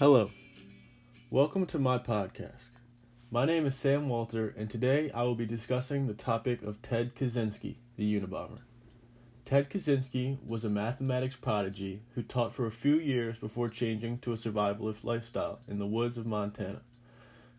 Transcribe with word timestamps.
Hello. 0.00 0.30
Welcome 1.28 1.66
to 1.66 1.78
my 1.78 1.98
podcast. 1.98 2.72
My 3.30 3.44
name 3.44 3.66
is 3.66 3.76
Sam 3.76 4.08
Walter, 4.08 4.54
and 4.56 4.70
today 4.70 5.10
I 5.12 5.24
will 5.24 5.34
be 5.34 5.44
discussing 5.44 6.06
the 6.06 6.14
topic 6.14 6.62
of 6.62 6.80
Ted 6.80 7.14
Kaczynski, 7.14 7.74
the 7.98 8.18
Unabomber. 8.18 8.60
Ted 9.44 9.68
Kaczynski 9.68 10.38
was 10.42 10.64
a 10.64 10.70
mathematics 10.70 11.36
prodigy 11.36 12.00
who 12.14 12.22
taught 12.22 12.54
for 12.54 12.64
a 12.64 12.70
few 12.70 12.94
years 12.94 13.36
before 13.36 13.68
changing 13.68 14.20
to 14.20 14.32
a 14.32 14.36
survivalist 14.36 15.04
lifestyle 15.04 15.58
in 15.68 15.78
the 15.78 15.86
woods 15.86 16.16
of 16.16 16.24
Montana. 16.24 16.80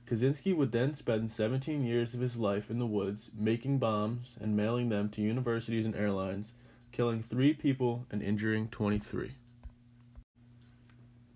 Kaczynski 0.08 0.56
would 0.56 0.72
then 0.72 0.96
spend 0.96 1.30
17 1.30 1.84
years 1.84 2.16
of 2.16 2.22
his 2.22 2.38
life 2.38 2.72
in 2.72 2.80
the 2.80 2.88
woods 2.88 3.30
making 3.38 3.78
bombs 3.78 4.30
and 4.42 4.58
mailing 4.58 4.90
them 4.90 5.10
to 5.10 5.22
universities 5.22 5.86
and 5.86 5.96
airlines, 5.96 6.54
killing 6.92 7.22
three 7.22 7.54
people 7.54 8.08
and 8.10 8.24
injuring 8.24 8.68
23. 8.70 9.34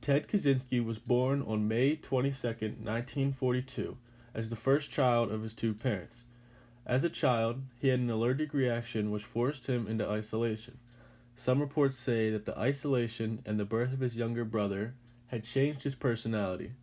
Ted 0.06 0.28
Kaczynski 0.28 0.86
was 0.86 1.00
born 1.00 1.42
on 1.42 1.68
May 1.68 1.96
22, 1.96 2.48
1942, 2.48 3.98
as 4.36 4.52
the 4.52 4.56
first 4.56 4.92
child 4.92 5.32
of 5.32 5.42
his 5.42 5.56
two 5.56 5.74
parents. 5.74 6.26
As 6.86 7.04
a 7.04 7.10
child, 7.10 7.64
he 7.80 7.88
had 7.88 8.00
an 8.00 8.12
allergic 8.12 8.54
reaction 8.54 9.10
which 9.10 9.24
forced 9.24 9.66
him 9.66 9.88
into 9.88 10.08
isolation. 10.08 10.78
Some 11.36 11.60
reports 11.60 11.98
say 11.98 12.30
that 12.30 12.46
the 12.46 12.56
isolation 12.56 13.42
and 13.48 13.60
the 13.60 13.66
birth 13.66 13.94
of 13.94 14.00
his 14.00 14.16
younger 14.16 14.46
brother 14.46 14.94
had 15.30 15.44
changed 15.44 15.82
his 15.82 15.96
personality. 15.96 16.74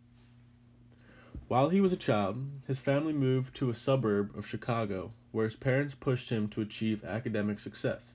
While 1.47 1.69
he 1.69 1.81
was 1.81 1.93
a 1.93 1.97
child, 1.97 2.45
his 2.67 2.81
family 2.81 3.12
moved 3.12 3.55
to 3.55 3.70
a 3.70 3.77
suburb 3.77 4.37
of 4.37 4.48
Chicago 4.48 5.12
where 5.31 5.45
his 5.45 5.55
parents 5.55 5.95
pushed 5.95 6.31
him 6.31 6.48
to 6.48 6.61
achieve 6.61 7.05
academic 7.05 7.61
success. 7.61 8.15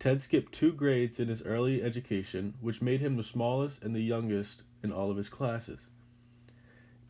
Ted 0.00 0.22
skipped 0.22 0.54
two 0.54 0.72
grades 0.72 1.20
in 1.20 1.28
his 1.28 1.42
early 1.42 1.82
education, 1.82 2.54
which 2.62 2.80
made 2.80 3.02
him 3.02 3.16
the 3.16 3.22
smallest 3.22 3.82
and 3.82 3.94
the 3.94 4.00
youngest 4.00 4.62
in 4.82 4.90
all 4.90 5.10
of 5.10 5.18
his 5.18 5.28
classes. 5.28 5.88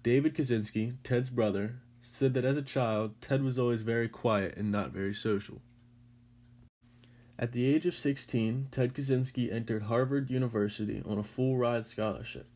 David 0.02 0.34
Kaczynski, 0.34 0.94
Ted's 1.05 1.30
brother, 1.30 1.77
said 2.02 2.34
that 2.34 2.44
as 2.44 2.56
a 2.56 2.62
child, 2.62 3.14
Ted 3.20 3.44
was 3.44 3.60
always 3.60 3.82
very 3.82 4.08
quiet 4.08 4.56
and 4.56 4.72
not 4.72 4.91
very 4.91 5.14
social. 5.14 5.62
At 7.38 7.52
the 7.52 7.64
age 7.64 7.86
of 7.86 7.94
16, 7.94 8.66
Ted 8.72 8.92
Kaczynski 8.92 9.52
entered 9.52 9.82
Harvard 9.82 10.28
University 10.28 11.00
on 11.06 11.16
a 11.16 11.22
full 11.22 11.56
ride 11.56 11.86
scholarship. 11.86 12.48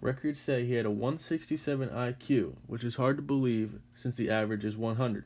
Records 0.00 0.40
say 0.40 0.64
he 0.64 0.74
had 0.74 0.86
a 0.86 0.92
167 0.92 1.88
IQ, 1.88 2.54
which 2.68 2.84
is 2.84 2.94
hard 2.94 3.16
to 3.16 3.22
believe 3.22 3.80
since 3.96 4.14
the 4.14 4.30
average 4.30 4.64
is 4.64 4.76
100. 4.76 5.24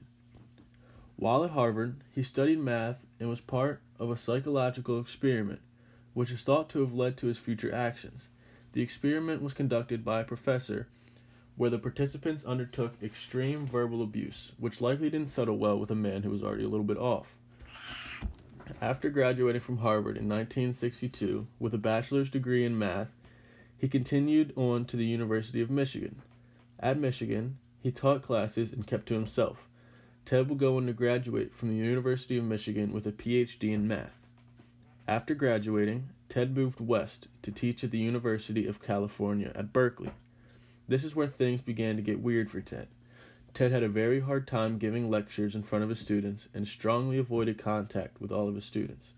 While 1.17 1.45
at 1.45 1.51
Harvard, 1.51 1.97
he 2.11 2.23
studied 2.23 2.59
math 2.59 3.05
and 3.21 3.29
was 3.29 3.41
part 3.43 3.83
of 3.99 4.11
a 4.11 4.17
psychological 4.17 5.01
experiment, 5.01 5.61
which 6.15 6.31
is 6.31 6.43
thought 6.43 6.69
to 6.71 6.81
have 6.81 6.95
led 6.95 7.17
to 7.17 7.27
his 7.27 7.39
future 7.39 7.75
actions. 7.75 8.29
The 8.73 8.83
experiment 8.83 9.43
was 9.43 9.55
conducted 9.55 10.05
by 10.05 10.21
a 10.21 10.25
professor 10.25 10.89
where 11.57 11.71
the 11.71 11.79
participants 11.79 12.45
undertook 12.45 12.95
extreme 13.03 13.67
verbal 13.67 14.03
abuse, 14.03 14.53
which 14.59 14.81
likely 14.81 15.09
didn't 15.09 15.31
settle 15.31 15.57
well 15.57 15.79
with 15.79 15.91
a 15.91 15.95
man 15.95 16.23
who 16.23 16.31
was 16.31 16.43
already 16.43 16.65
a 16.65 16.69
little 16.69 16.85
bit 16.85 16.99
off. 16.99 17.35
After 18.81 19.09
graduating 19.09 19.63
from 19.63 19.79
Harvard 19.79 20.17
in 20.17 20.29
1962 20.29 21.47
with 21.59 21.73
a 21.73 21.79
bachelor's 21.79 22.29
degree 22.29 22.65
in 22.65 22.79
math, 22.79 23.09
he 23.79 23.89
continued 23.89 24.53
on 24.57 24.85
to 24.87 24.97
the 24.97 25.07
University 25.07 25.61
of 25.61 25.71
Michigan. 25.71 26.21
At 26.79 26.99
Michigan, 26.99 27.59
he 27.83 27.91
taught 27.91 28.23
classes 28.23 28.73
and 28.73 28.87
kept 28.87 29.07
to 29.07 29.15
himself. 29.15 29.67
Ted 30.27 30.49
will 30.49 30.57
go 30.57 30.77
on 30.77 30.87
to 30.87 30.93
graduate 30.93 31.55
from 31.55 31.69
the 31.69 31.77
University 31.77 32.37
of 32.37 32.43
Michigan 32.43 32.93
with 32.93 33.07
a 33.07 33.13
PhD 33.13 33.73
in 33.73 33.87
math. 33.87 34.27
After 35.07 35.37
graduating, 35.37 36.09
Ted 36.29 36.57
moved 36.57 36.81
west 36.81 37.29
to 37.43 37.53
teach 37.53 37.85
at 37.85 37.93
the 37.93 38.01
University 38.01 38.67
of 38.67 38.83
California 38.83 39.53
at 39.55 39.73
Berkeley. 39.73 40.11
This 40.89 41.05
is 41.05 41.15
where 41.15 41.29
things 41.29 41.61
began 41.63 41.95
to 41.95 42.03
get 42.03 42.19
weird 42.19 42.51
for 42.51 42.61
Ted. 42.61 42.89
Ted 43.55 43.71
had 43.71 43.85
a 43.85 43.89
very 43.89 44.19
hard 44.19 44.49
time 44.49 44.79
giving 44.79 45.09
lectures 45.09 45.55
in 45.55 45.63
front 45.63 45.85
of 45.85 45.91
his 45.91 46.01
students 46.01 46.49
and 46.53 46.67
strongly 46.67 47.19
avoided 47.19 47.57
contact 47.57 48.21
with 48.21 48.33
all 48.33 48.49
of 48.49 48.57
his 48.57 48.65
students. 48.65 49.13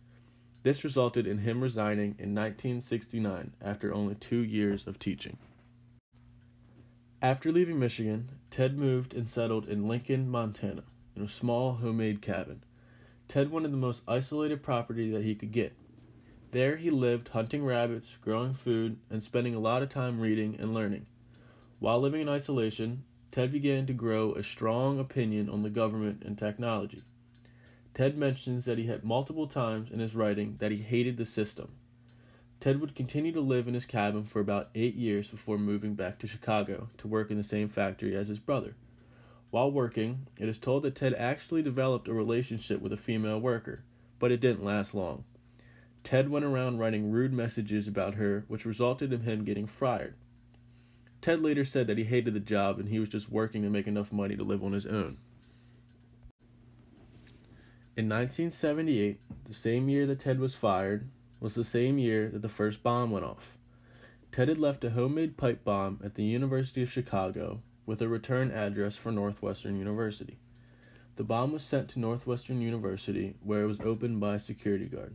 This 0.63 0.85
resulted 0.85 1.27
in 1.27 1.39
him 1.39 1.63
resigning 1.63 2.17
in 2.19 2.35
1969 2.35 3.53
after 3.63 3.95
only 3.95 4.15
two 4.17 4.45
years 4.45 4.87
of 4.87 4.99
teaching. 4.99 5.39
After 7.23 7.51
leaving 7.51 7.79
Michigan, 7.79 8.29
Ted 8.51 8.77
moved 8.77 9.15
and 9.15 9.27
settled 9.27 9.67
in 9.67 9.89
Lincoln, 9.89 10.29
Montana 10.29 10.83
in 11.19 11.25
a 11.25 11.29
small 11.29 11.75
homemade 11.75 12.23
cabin. 12.23 12.63
Ted 13.27 13.51
wanted 13.51 13.73
the 13.73 13.77
most 13.77 14.03
isolated 14.07 14.63
property 14.63 15.11
that 15.11 15.25
he 15.25 15.35
could 15.35 15.51
get. 15.51 15.73
There 16.53 16.77
he 16.77 16.91
lived 16.91 17.29
hunting 17.29 17.65
rabbits, 17.65 18.17
growing 18.23 18.55
food, 18.55 18.99
and 19.11 19.23
spending 19.23 19.55
a 19.55 19.61
lot 19.61 19.83
of 19.83 19.91
time 19.91 20.21
reading 20.21 20.57
and 20.61 20.73
learning. 20.73 21.07
While 21.81 22.01
living 22.01 22.21
in 22.21 22.29
isolation, 22.29 23.03
Ted 23.33 23.53
began 23.53 23.87
to 23.87 23.93
grow 23.93 24.33
a 24.33 24.45
strong 24.45 24.99
opinion 24.99 25.51
on 25.51 25.63
the 25.63 25.71
government 25.71 26.23
and 26.25 26.39
technology. 26.39 27.03
Ted 27.95 28.17
mentions 28.17 28.65
that 28.65 28.79
he 28.79 28.87
had 28.87 29.05
multiple 29.05 29.49
times 29.49 29.91
in 29.91 29.99
his 29.99 30.15
writing 30.15 30.57
that 30.61 30.71
he 30.71 30.79
hated 30.79 31.17
the 31.17 31.27
system. 31.27 31.73
Ted 32.61 32.81
would 32.81 32.95
continue 32.95 33.33
to 33.33 33.41
live 33.41 33.69
in 33.69 33.75
his 33.75 33.87
cabin 33.87 34.25
for 34.25 34.41
about 34.41 34.71
eight 34.75 34.95
years 34.95 35.29
before 35.29 35.59
moving 35.59 35.95
back 35.95 36.19
to 36.21 36.27
Chicago 36.29 36.89
to 36.99 37.09
work 37.09 37.31
in 37.31 37.37
the 37.37 37.45
same 37.45 37.69
factory 37.69 38.17
as 38.17 38.29
his 38.29 38.39
brother. 38.39 38.75
While 39.51 39.71
working, 39.73 40.27
it 40.37 40.49
is 40.49 40.59
told 40.59 40.83
that 40.83 40.95
Ted 40.95 41.15
actually 41.15 41.63
developed 41.63 42.07
a 42.07 42.13
relationship 42.13 42.83
with 42.83 42.93
a 42.93 42.99
female 42.99 43.41
worker, 43.41 43.83
but 44.19 44.31
it 44.31 44.41
didn't 44.41 44.65
last 44.65 44.95
long. 44.95 45.25
Ted 46.05 46.29
went 46.29 46.45
around 46.45 46.79
writing 46.79 47.11
rude 47.11 47.33
messages 47.33 47.89
about 47.89 48.15
her, 48.15 48.45
which 48.49 48.67
resulted 48.67 49.13
in 49.13 49.23
him 49.23 49.45
getting 49.45 49.67
fired. 49.67 50.15
Ted 51.23 51.41
later 51.41 51.65
said 51.65 51.87
that 51.87 51.99
he 51.99 52.05
hated 52.05 52.35
the 52.35 52.41
job 52.41 52.79
and 52.79 52.89
he 52.91 52.99
was 52.99 53.09
just 53.09 53.31
working 53.31 53.63
to 53.63 53.71
make 53.71 53.87
enough 53.87 54.13
money 54.13 54.37
to 54.37 54.45
live 54.45 54.63
on 54.63 54.73
his 54.73 54.87
own. 54.87 55.17
In 57.97 58.09
1978, 58.09 59.19
the 59.47 59.55
same 59.55 59.89
year 59.89 60.07
that 60.07 60.21
Ted 60.21 60.39
was 60.39 60.55
fired, 60.55 61.09
was 61.41 61.55
the 61.55 61.65
same 61.65 61.99
year 61.99 62.29
that 62.29 62.43
the 62.43 62.49
first 62.49 62.83
bomb 62.83 63.11
went 63.11 63.25
off. 63.25 63.57
Ted 64.31 64.49
had 64.49 64.59
left 64.59 64.85
a 64.85 64.91
homemade 64.91 65.37
pipe 65.37 65.65
bomb 65.65 66.01
at 66.05 66.15
the 66.15 66.23
University 66.23 66.83
of 66.83 66.93
Chicago 66.93 67.63
with 67.89 68.03
a 68.03 68.07
return 68.07 68.51
address 68.51 68.97
for 68.97 69.11
Northwestern 69.11 69.79
University. 69.79 70.37
The 71.17 71.25
bomb 71.25 71.53
was 71.53 71.65
sent 71.65 71.89
to 71.89 71.99
Northwestern 71.99 72.61
University, 72.61 73.35
where 73.43 73.63
it 73.63 73.67
was 73.67 73.81
opened 73.81 74.21
by 74.21 74.35
a 74.35 74.41
security 74.41 74.85
guard. 74.85 75.15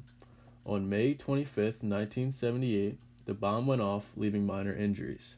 On 0.65 0.89
May 0.89 1.13
25, 1.13 1.55
1978, 1.83 2.97
the 3.27 3.35
bomb 3.35 3.67
went 3.67 3.83
off, 3.83 4.05
leaving 4.17 4.47
minor 4.47 4.75
injuries. 4.75 5.35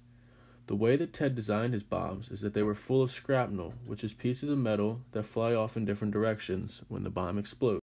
The 0.68 0.78
way 0.78 0.96
that 0.96 1.12
Ted 1.12 1.36
designed 1.36 1.74
his 1.74 1.84
bombs 1.84 2.30
is 2.30 2.40
that 2.40 2.54
they 2.54 2.64
were 2.64 2.74
full 2.74 3.04
of 3.04 3.12
shrapnel, 3.12 3.74
which 3.86 4.06
is 4.06 4.14
pieces 4.14 4.50
of 4.50 4.58
metal 4.58 5.02
that 5.12 5.24
fly 5.24 5.54
off 5.54 5.76
in 5.76 5.84
different 5.84 6.14
directions 6.14 6.84
when 6.88 7.04
the 7.04 7.10
bomb 7.10 7.38
explodes. 7.38 7.82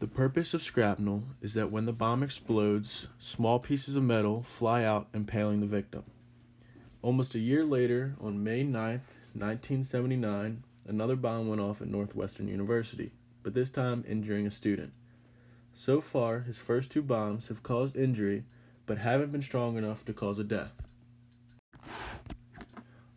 The 0.00 0.08
purpose 0.08 0.52
of 0.52 0.62
shrapnel 0.62 1.22
is 1.40 1.54
that 1.54 1.70
when 1.70 1.86
the 1.86 1.92
bomb 1.92 2.24
explodes, 2.24 3.06
small 3.20 3.60
pieces 3.60 3.94
of 3.94 4.02
metal 4.02 4.42
fly 4.42 4.82
out, 4.82 5.06
impaling 5.14 5.60
the 5.60 5.66
victim. 5.66 6.02
Almost 7.02 7.34
a 7.34 7.38
year 7.38 7.64
later, 7.64 8.14
on 8.20 8.44
May 8.44 8.62
9, 8.62 8.72
1979, 9.32 10.62
another 10.86 11.16
bomb 11.16 11.48
went 11.48 11.62
off 11.62 11.80
at 11.80 11.88
Northwestern 11.88 12.46
University, 12.46 13.10
but 13.42 13.54
this 13.54 13.70
time 13.70 14.04
injuring 14.06 14.46
a 14.46 14.50
student. 14.50 14.92
So 15.72 16.02
far, 16.02 16.40
his 16.40 16.58
first 16.58 16.90
two 16.90 17.00
bombs 17.00 17.48
have 17.48 17.62
caused 17.62 17.96
injury, 17.96 18.44
but 18.84 18.98
haven't 18.98 19.32
been 19.32 19.42
strong 19.42 19.78
enough 19.78 20.04
to 20.04 20.12
cause 20.12 20.38
a 20.38 20.44
death. 20.44 20.82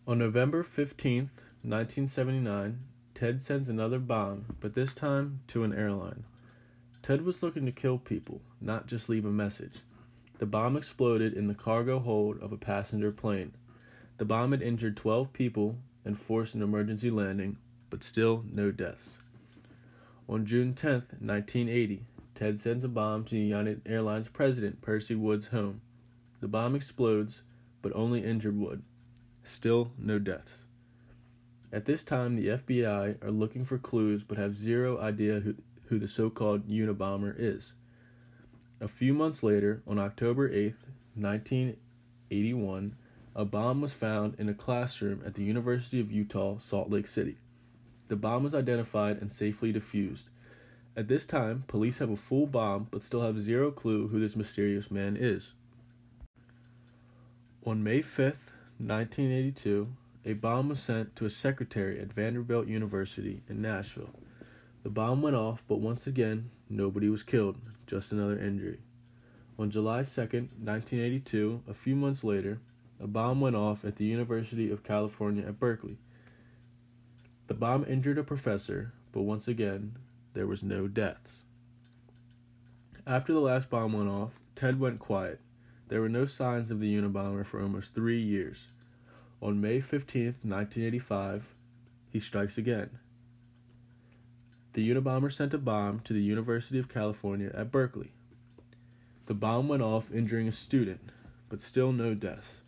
On 0.07 0.17
November 0.17 0.63
15, 0.63 1.29
1979, 1.63 2.79
Ted 3.15 3.41
sends 3.41 3.67
another 3.67 3.99
bomb, 3.99 4.45
but 4.61 4.75
this 4.75 4.93
time 4.93 5.41
to 5.47 5.65
an 5.65 5.73
airline. 5.73 6.23
Ted 7.01 7.25
was 7.25 7.43
looking 7.43 7.65
to 7.65 7.71
kill 7.73 7.97
people, 7.97 8.39
not 8.61 8.87
just 8.87 9.09
leave 9.09 9.25
a 9.25 9.29
message. 9.29 9.81
The 10.39 10.45
bomb 10.45 10.77
exploded 10.77 11.33
in 11.33 11.47
the 11.47 11.53
cargo 11.53 11.99
hold 11.99 12.41
of 12.41 12.53
a 12.53 12.57
passenger 12.57 13.11
plane. 13.11 13.51
The 14.17 14.25
bomb 14.25 14.51
had 14.51 14.61
injured 14.61 14.95
12 14.97 15.33
people 15.33 15.77
and 16.05 16.19
forced 16.19 16.55
an 16.55 16.61
emergency 16.61 17.09
landing, 17.09 17.57
but 17.89 18.03
still 18.03 18.45
no 18.51 18.71
deaths. 18.71 19.17
On 20.29 20.45
June 20.45 20.73
10, 20.73 20.93
1980, 21.19 22.05
Ted 22.35 22.59
sends 22.59 22.83
a 22.83 22.87
bomb 22.87 23.25
to 23.25 23.37
United 23.37 23.81
Airlines 23.85 24.27
president 24.27 24.81
Percy 24.81 25.15
Wood's 25.15 25.47
home. 25.47 25.81
The 26.41 26.47
bomb 26.47 26.75
explodes, 26.75 27.41
but 27.81 27.95
only 27.95 28.23
injured 28.23 28.57
Wood. 28.57 28.83
Still 29.43 29.91
no 29.97 30.19
deaths. 30.19 30.63
At 31.71 31.85
this 31.85 32.03
time, 32.03 32.35
the 32.35 32.49
FBI 32.49 33.23
are 33.23 33.31
looking 33.31 33.65
for 33.65 33.77
clues 33.77 34.23
but 34.23 34.37
have 34.37 34.55
zero 34.55 34.99
idea 34.99 35.39
who, 35.39 35.55
who 35.85 35.97
the 35.99 36.07
so 36.07 36.29
called 36.29 36.67
Unabomber 36.67 37.35
is. 37.37 37.73
A 38.79 38.87
few 38.87 39.13
months 39.13 39.41
later, 39.41 39.81
on 39.87 39.97
October 39.97 40.51
8, 40.51 40.75
1981, 41.15 42.95
a 43.35 43.45
bomb 43.45 43.81
was 43.81 43.93
found 43.93 44.35
in 44.37 44.47
a 44.47 44.53
classroom 44.53 45.21
at 45.25 45.33
the 45.33 45.43
University 45.43 45.99
of 45.99 46.11
Utah, 46.11 46.57
Salt 46.59 46.89
Lake 46.89 47.07
City. 47.07 47.37
The 48.07 48.15
bomb 48.15 48.43
was 48.43 48.53
identified 48.53 49.21
and 49.21 49.31
safely 49.31 49.73
defused. 49.73 50.29
At 50.95 51.07
this 51.07 51.25
time, 51.25 51.63
police 51.67 51.97
have 51.97 52.11
a 52.11 52.15
full 52.15 52.45
bomb 52.45 52.87
but 52.91 53.03
still 53.03 53.23
have 53.23 53.41
zero 53.41 53.71
clue 53.71 54.07
who 54.07 54.19
this 54.19 54.35
mysterious 54.35 54.91
man 54.91 55.17
is. 55.17 55.53
On 57.65 57.83
May 57.83 58.01
5th, 58.01 58.51
1982, 58.77 59.87
a 60.25 60.33
bomb 60.33 60.69
was 60.69 60.79
sent 60.79 61.15
to 61.15 61.25
a 61.25 61.29
secretary 61.29 61.99
at 61.99 62.13
Vanderbilt 62.13 62.67
University 62.67 63.41
in 63.49 63.61
Nashville. 63.61 64.13
The 64.83 64.89
bomb 64.89 65.21
went 65.21 65.35
off, 65.35 65.63
but 65.67 65.79
once 65.79 66.05
again, 66.05 66.51
nobody 66.69 67.09
was 67.09 67.23
killed, 67.23 67.57
just 67.87 68.11
another 68.11 68.37
injury. 68.37 68.79
On 69.57 69.71
July 69.71 70.01
2nd, 70.01 70.49
1982, 70.59 71.63
a 71.67 71.73
few 71.73 71.95
months 71.95 72.23
later, 72.23 72.59
a 73.03 73.07
bomb 73.07 73.41
went 73.41 73.57
off 73.57 73.83
at 73.83 73.97
the 73.97 74.05
University 74.05 74.71
of 74.71 74.81
California 74.81 75.45
at 75.45 75.59
Berkeley. 75.59 75.97
The 77.47 77.53
bomb 77.53 77.83
injured 77.85 78.17
a 78.17 78.23
professor, 78.23 78.93
but 79.11 79.23
once 79.23 79.45
again, 79.49 79.97
there 80.33 80.47
was 80.47 80.63
no 80.63 80.87
deaths. 80.87 81.43
After 83.05 83.33
the 83.33 83.41
last 83.41 83.69
bomb 83.69 83.91
went 83.91 84.07
off, 84.07 84.31
Ted 84.55 84.79
went 84.79 84.99
quiet. 84.99 85.41
There 85.89 85.99
were 85.99 86.07
no 86.07 86.25
signs 86.25 86.71
of 86.71 86.79
the 86.79 86.95
Unabomber 86.95 87.45
for 87.45 87.61
almost 87.61 87.93
three 87.93 88.21
years. 88.21 88.67
On 89.41 89.59
May 89.59 89.81
15, 89.81 90.35
1985, 90.41 91.43
he 92.09 92.21
strikes 92.21 92.57
again. 92.57 92.89
The 94.71 94.89
Unabomber 94.89 95.31
sent 95.31 95.53
a 95.53 95.57
bomb 95.57 95.99
to 96.05 96.13
the 96.13 96.23
University 96.23 96.79
of 96.79 96.87
California 96.87 97.51
at 97.53 97.69
Berkeley. 97.69 98.13
The 99.25 99.33
bomb 99.33 99.67
went 99.67 99.83
off, 99.83 100.09
injuring 100.13 100.47
a 100.47 100.53
student, 100.53 101.11
but 101.49 101.59
still 101.59 101.91
no 101.91 102.13
deaths. 102.13 102.62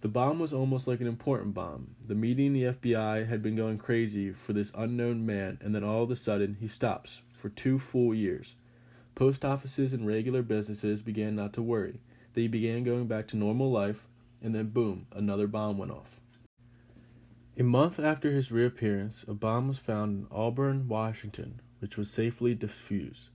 The 0.00 0.08
bomb 0.08 0.38
was 0.38 0.52
almost 0.52 0.86
like 0.86 1.00
an 1.00 1.08
important 1.08 1.54
bomb. 1.54 1.96
The 2.06 2.14
media 2.14 2.46
and 2.46 2.54
the 2.54 2.62
FBI 2.62 3.26
had 3.26 3.42
been 3.42 3.56
going 3.56 3.78
crazy 3.78 4.30
for 4.30 4.52
this 4.52 4.70
unknown 4.76 5.26
man, 5.26 5.58
and 5.60 5.74
then 5.74 5.82
all 5.82 6.04
of 6.04 6.10
a 6.12 6.16
sudden 6.16 6.56
he 6.60 6.68
stops 6.68 7.20
for 7.32 7.48
two 7.48 7.80
full 7.80 8.14
years. 8.14 8.54
Post 9.16 9.44
offices 9.44 9.92
and 9.92 10.06
regular 10.06 10.42
businesses 10.42 11.02
began 11.02 11.34
not 11.34 11.52
to 11.54 11.62
worry. 11.62 12.00
They 12.34 12.46
began 12.46 12.84
going 12.84 13.08
back 13.08 13.26
to 13.28 13.36
normal 13.36 13.72
life, 13.72 14.06
and 14.40 14.54
then 14.54 14.68
boom, 14.68 15.06
another 15.10 15.48
bomb 15.48 15.78
went 15.78 15.90
off. 15.90 16.20
A 17.58 17.64
month 17.64 17.98
after 17.98 18.30
his 18.30 18.52
reappearance, 18.52 19.24
a 19.26 19.34
bomb 19.34 19.66
was 19.66 19.78
found 19.78 20.16
in 20.16 20.26
Auburn, 20.30 20.86
Washington, 20.86 21.60
which 21.80 21.96
was 21.96 22.08
safely 22.08 22.54
defused. 22.54 23.30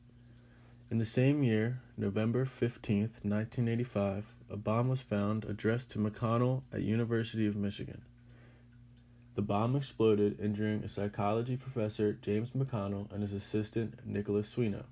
In 0.94 1.00
the 1.00 1.08
same 1.08 1.42
year, 1.42 1.82
November 1.98 2.46
15, 2.46 3.00
1985, 3.24 4.26
a 4.52 4.56
bomb 4.56 4.90
was 4.90 5.02
found 5.02 5.44
addressed 5.44 5.90
to 5.90 5.98
McConnell 5.98 6.62
at 6.72 6.84
University 6.84 7.48
of 7.48 7.56
Michigan. 7.56 8.04
The 9.34 9.42
bomb 9.42 9.76
exploded, 9.76 10.40
injuring 10.40 10.84
a 10.84 10.88
psychology 10.88 11.58
professor, 11.58 12.14
James 12.22 12.52
McConnell, 12.52 13.12
and 13.12 13.24
his 13.24 13.34
assistant, 13.34 14.06
Nicholas 14.06 14.48
Sweeney. 14.48 14.84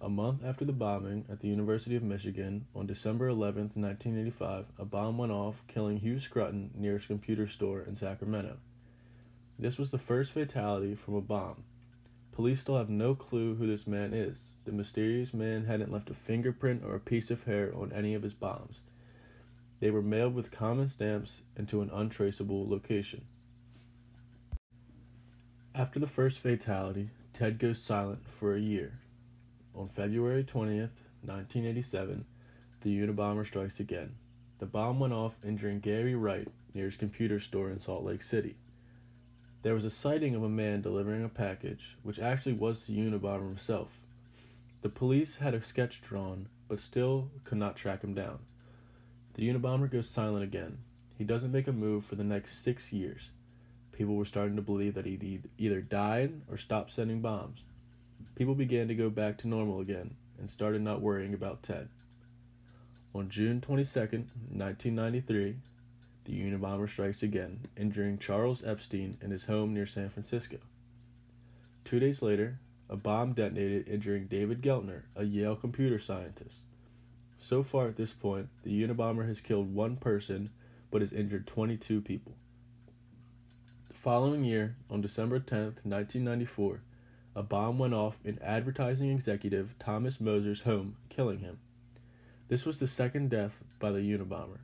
A 0.00 0.08
month 0.08 0.44
after 0.44 0.64
the 0.64 0.72
bombing 0.72 1.24
at 1.28 1.40
the 1.40 1.48
University 1.48 1.96
of 1.96 2.04
Michigan, 2.04 2.66
on 2.72 2.86
December 2.86 3.26
11, 3.26 3.72
1985, 3.74 4.66
a 4.78 4.84
bomb 4.84 5.18
went 5.18 5.32
off, 5.32 5.64
killing 5.66 5.96
Hugh 5.96 6.20
Scrutton 6.20 6.70
near 6.76 6.92
his 6.98 7.06
computer 7.06 7.48
store 7.48 7.80
in 7.80 7.96
Sacramento. 7.96 8.58
This 9.58 9.78
was 9.78 9.90
the 9.90 9.98
first 9.98 10.30
fatality 10.30 10.94
from 10.94 11.14
a 11.16 11.20
bomb. 11.20 11.64
Police 12.34 12.62
still 12.62 12.78
have 12.78 12.90
no 12.90 13.14
clue 13.14 13.54
who 13.54 13.68
this 13.68 13.86
man 13.86 14.12
is. 14.12 14.48
The 14.64 14.72
mysterious 14.72 15.32
man 15.32 15.66
hadn't 15.66 15.92
left 15.92 16.10
a 16.10 16.14
fingerprint 16.14 16.82
or 16.84 16.96
a 16.96 17.00
piece 17.00 17.30
of 17.30 17.44
hair 17.44 17.72
on 17.76 17.92
any 17.92 18.12
of 18.14 18.24
his 18.24 18.34
bombs. 18.34 18.80
They 19.78 19.92
were 19.92 20.02
mailed 20.02 20.34
with 20.34 20.50
common 20.50 20.88
stamps 20.88 21.42
and 21.56 21.68
to 21.68 21.80
an 21.80 21.90
untraceable 21.90 22.68
location. 22.68 23.24
After 25.76 26.00
the 26.00 26.08
first 26.08 26.40
fatality, 26.40 27.10
Ted 27.34 27.60
goes 27.60 27.80
silent 27.80 28.26
for 28.26 28.56
a 28.56 28.60
year. 28.60 28.98
On 29.72 29.88
February 29.88 30.42
20th, 30.42 30.90
1987, 31.22 32.24
the 32.80 32.98
Unabomber 32.98 33.46
strikes 33.46 33.78
again. 33.78 34.16
The 34.58 34.66
bomb 34.66 34.98
went 34.98 35.12
off, 35.12 35.36
injuring 35.44 35.78
Gary 35.78 36.16
Wright 36.16 36.48
near 36.74 36.86
his 36.86 36.96
computer 36.96 37.38
store 37.38 37.70
in 37.70 37.78
Salt 37.78 38.02
Lake 38.02 38.24
City. 38.24 38.56
There 39.64 39.74
was 39.74 39.86
a 39.86 39.90
sighting 39.90 40.34
of 40.34 40.42
a 40.42 40.48
man 40.50 40.82
delivering 40.82 41.24
a 41.24 41.28
package, 41.30 41.96
which 42.02 42.18
actually 42.18 42.52
was 42.52 42.84
the 42.84 42.98
Unabomber 42.98 43.48
himself. 43.48 43.98
The 44.82 44.90
police 44.90 45.36
had 45.36 45.54
a 45.54 45.62
sketch 45.62 46.02
drawn, 46.02 46.48
but 46.68 46.80
still 46.80 47.30
could 47.44 47.56
not 47.56 47.74
track 47.74 48.04
him 48.04 48.12
down. 48.12 48.40
The 49.32 49.48
Unabomber 49.48 49.90
goes 49.90 50.06
silent 50.06 50.44
again. 50.44 50.76
He 51.16 51.24
doesn't 51.24 51.50
make 51.50 51.66
a 51.66 51.72
move 51.72 52.04
for 52.04 52.14
the 52.14 52.22
next 52.22 52.62
six 52.62 52.92
years. 52.92 53.30
People 53.92 54.16
were 54.16 54.26
starting 54.26 54.56
to 54.56 54.60
believe 54.60 54.92
that 54.96 55.06
he'd 55.06 55.48
either 55.56 55.80
died 55.80 56.42
or 56.50 56.58
stopped 56.58 56.92
sending 56.92 57.22
bombs. 57.22 57.62
People 58.34 58.54
began 58.54 58.86
to 58.88 58.94
go 58.94 59.08
back 59.08 59.38
to 59.38 59.48
normal 59.48 59.80
again 59.80 60.14
and 60.38 60.50
started 60.50 60.82
not 60.82 61.00
worrying 61.00 61.32
about 61.32 61.62
Ted. 61.62 61.88
On 63.14 63.30
June 63.30 63.62
22, 63.62 63.98
1993, 63.98 65.56
the 66.24 66.32
Unabomber 66.32 66.88
strikes 66.88 67.22
again, 67.22 67.60
injuring 67.76 68.18
Charles 68.18 68.64
Epstein 68.64 69.18
in 69.20 69.30
his 69.30 69.44
home 69.44 69.74
near 69.74 69.86
San 69.86 70.08
Francisco. 70.08 70.58
Two 71.84 71.98
days 71.98 72.22
later, 72.22 72.58
a 72.88 72.96
bomb 72.96 73.32
detonated, 73.32 73.88
injuring 73.88 74.26
David 74.26 74.62
Geltner, 74.62 75.02
a 75.14 75.24
Yale 75.24 75.56
computer 75.56 75.98
scientist. 75.98 76.58
So 77.38 77.62
far 77.62 77.88
at 77.88 77.96
this 77.96 78.12
point, 78.12 78.48
the 78.62 78.82
Unabomber 78.82 79.26
has 79.28 79.40
killed 79.40 79.74
one 79.74 79.96
person 79.96 80.50
but 80.90 81.02
has 81.02 81.12
injured 81.12 81.46
22 81.46 82.00
people. 82.00 82.32
The 83.88 83.94
following 83.94 84.44
year, 84.44 84.76
on 84.88 85.00
December 85.00 85.40
10, 85.40 85.58
1994, 85.82 86.80
a 87.36 87.42
bomb 87.42 87.78
went 87.78 87.94
off 87.94 88.18
in 88.24 88.38
advertising 88.40 89.10
executive 89.10 89.74
Thomas 89.78 90.18
Mosser's 90.18 90.60
home, 90.60 90.96
killing 91.08 91.40
him. 91.40 91.58
This 92.48 92.64
was 92.64 92.78
the 92.78 92.86
second 92.86 93.30
death 93.30 93.62
by 93.78 93.90
the 93.90 93.98
Unabomber. 93.98 94.60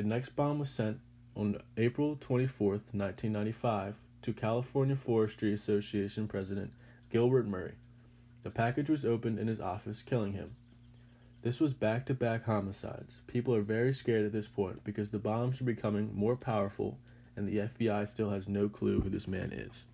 The 0.00 0.06
next 0.06 0.30
bomb 0.30 0.58
was 0.58 0.70
sent 0.70 0.98
on 1.36 1.60
April 1.76 2.16
24, 2.18 2.68
1995, 2.70 3.96
to 4.22 4.32
California 4.32 4.96
Forestry 4.96 5.52
Association 5.52 6.26
President 6.26 6.72
Gilbert 7.10 7.46
Murray. 7.46 7.74
The 8.42 8.48
package 8.48 8.88
was 8.88 9.04
opened 9.04 9.38
in 9.38 9.46
his 9.46 9.60
office, 9.60 10.00
killing 10.00 10.32
him. 10.32 10.56
This 11.42 11.60
was 11.60 11.74
back 11.74 12.06
to 12.06 12.14
back 12.14 12.44
homicides. 12.44 13.20
People 13.26 13.54
are 13.54 13.60
very 13.60 13.92
scared 13.92 14.24
at 14.24 14.32
this 14.32 14.48
point 14.48 14.82
because 14.84 15.10
the 15.10 15.18
bombs 15.18 15.60
are 15.60 15.64
becoming 15.64 16.14
more 16.14 16.34
powerful 16.34 16.96
and 17.36 17.46
the 17.46 17.58
FBI 17.58 18.08
still 18.08 18.30
has 18.30 18.48
no 18.48 18.70
clue 18.70 19.02
who 19.02 19.10
this 19.10 19.28
man 19.28 19.52
is. 19.52 19.84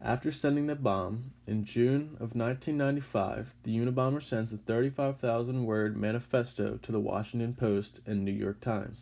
After 0.00 0.30
sending 0.30 0.68
the 0.68 0.76
bomb, 0.76 1.32
in 1.44 1.64
June 1.64 2.16
of 2.20 2.36
1995, 2.36 3.52
the 3.64 3.76
Unabomber 3.76 4.22
sends 4.22 4.52
a 4.52 4.56
35,000 4.56 5.66
word 5.66 5.96
manifesto 5.96 6.78
to 6.80 6.92
the 6.92 7.00
Washington 7.00 7.54
Post 7.54 7.98
and 8.06 8.24
New 8.24 8.30
York 8.30 8.60
Times. 8.60 8.98